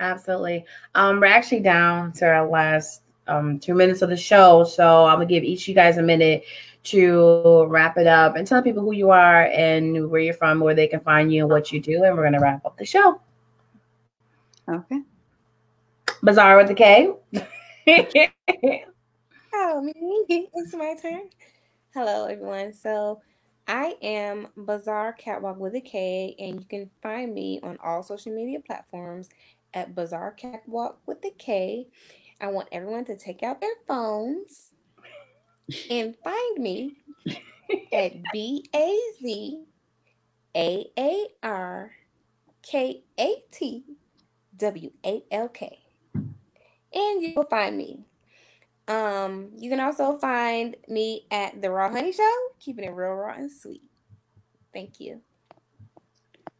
[0.00, 0.64] Absolutely.
[0.96, 5.16] Um, we're actually down to our last um two minutes of the show, so I'm
[5.16, 6.44] gonna give each of you guys a minute
[6.84, 10.74] to wrap it up and tell people who you are and where you're from, where
[10.74, 13.20] they can find you and what you do, and we're gonna wrap up the show.
[14.68, 15.00] Okay.
[16.22, 17.12] Bazaar with the K.
[19.54, 20.48] Oh, me.
[20.54, 21.28] It's my turn.
[21.92, 22.72] Hello, everyone.
[22.72, 23.20] So,
[23.68, 28.34] I am Bazaar Katwalk with a K, and you can find me on all social
[28.34, 29.28] media platforms
[29.74, 31.86] at Bazaar Katwalk with a K.
[32.40, 34.71] I want everyone to take out their phones
[35.90, 36.96] and find me
[37.92, 39.64] at B A Z
[40.56, 41.90] A A R
[42.62, 43.84] K A T
[44.56, 45.78] W A L K.
[46.14, 48.04] And you will find me.
[48.88, 53.34] Um, you can also find me at the Raw Honey Show, keeping it real raw
[53.34, 53.82] and sweet.
[54.74, 55.20] Thank you.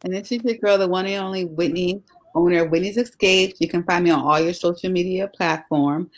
[0.05, 2.03] And this is your girl, the one and only Whitney,
[2.35, 3.61] owner of Whitney's Escapes.
[3.61, 6.11] You can find me on all your social media platform.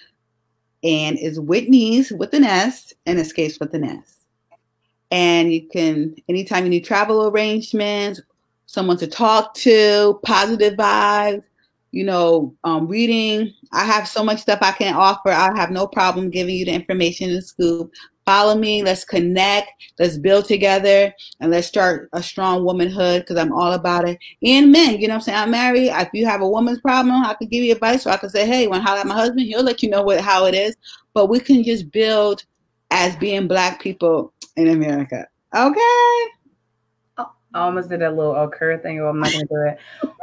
[0.85, 4.25] And it's Whitney's with an S and Escapes with an S.
[5.11, 8.21] And you can, anytime you need travel arrangements,
[8.67, 11.43] someone to talk to, positive vibes,
[11.95, 13.55] you know, um, reading.
[13.73, 15.31] I have so much stuff I can offer.
[15.31, 17.93] I have no problem giving you the information and scoop.
[18.27, 18.83] Follow me.
[18.83, 19.71] Let's connect.
[19.99, 24.19] Let's build together and let's start a strong womanhood because I'm all about it.
[24.43, 25.39] And men, you know what I'm saying?
[25.39, 25.91] I'm married.
[25.91, 28.03] If you have a woman's problem, I can give you advice.
[28.03, 30.03] So I can say, hey, when I holler at my husband, he'll let you know
[30.03, 30.75] what how it is.
[31.13, 32.45] But we can just build
[32.91, 35.27] as being black people in America.
[35.55, 36.31] Okay.
[37.19, 39.01] I almost did a little occur thing.
[39.01, 39.79] I'm not gonna do it.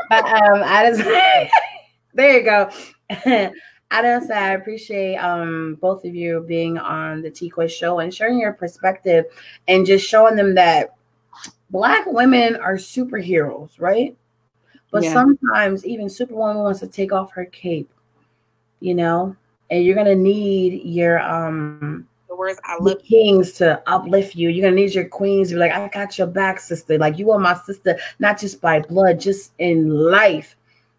[0.09, 1.03] But um, I just
[2.13, 3.51] there you go.
[3.91, 8.53] Say I appreciate um both of you being on the T show and sharing your
[8.53, 9.25] perspective
[9.67, 10.95] and just showing them that
[11.69, 14.15] black women are superheroes, right?
[14.91, 15.13] But Yeah.
[15.13, 17.89] sometimes even Superwoman wants to take off her cape,
[18.79, 19.35] you know,
[19.69, 24.49] and you're gonna need your um The words I love kings to uplift you.
[24.49, 26.97] You're gonna need your queens to be like, I got your back, sister.
[26.97, 30.55] Like you are my sister, not just by blood, just in life,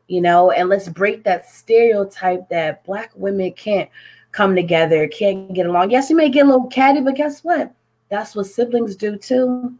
[0.09, 0.51] you know.
[0.51, 3.91] And let's break that stereotype that black women can't
[4.33, 5.91] come together, can't get along.
[5.91, 7.73] Yes, you may get a little catty, but guess what?
[8.09, 9.75] That's what siblings do too.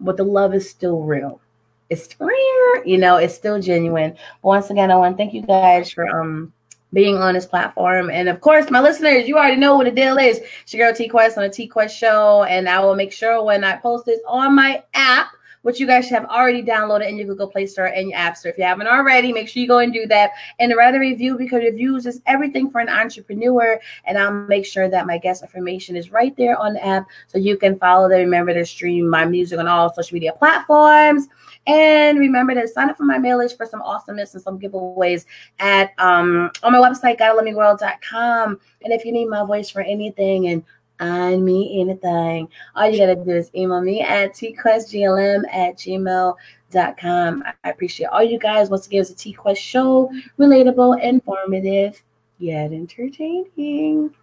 [0.00, 1.40] But the love is still real.
[1.88, 4.12] It's real, you know, it's still genuine.
[4.42, 6.52] But once again, I want to thank you guys for um
[6.92, 8.10] being on this platform.
[8.10, 10.40] And of course, my listeners, you already know what the deal is.
[10.62, 12.44] It's your girl T Quest on the T Quest show.
[12.44, 15.28] And I will make sure when I post this on my app,
[15.66, 18.52] which you guys have already downloaded in your Google Play Store and your App Store.
[18.52, 21.36] If you haven't already, make sure you go and do that and write a review
[21.36, 23.80] because reviews is everything for an entrepreneur.
[24.04, 27.38] And I'll make sure that my guest information is right there on the app so
[27.38, 28.20] you can follow them.
[28.20, 31.26] Remember to stream my music on all social media platforms.
[31.66, 35.24] And remember to sign up for my mail list for some awesomeness and some giveaways
[35.58, 38.60] at um on my website, GottaLoveMeWorld.com.
[38.84, 40.62] And if you need my voice for anything and
[41.00, 42.48] I me anything.
[42.74, 47.44] All you gotta do is email me at tquestglm at gmail.com.
[47.64, 48.70] I appreciate all you guys.
[48.70, 52.02] Once again, it's a T Quest show, relatable, informative,
[52.38, 54.14] yet entertaining.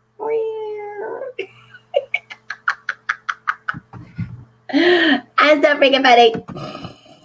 [4.74, 6.90] I'm so freaking funny.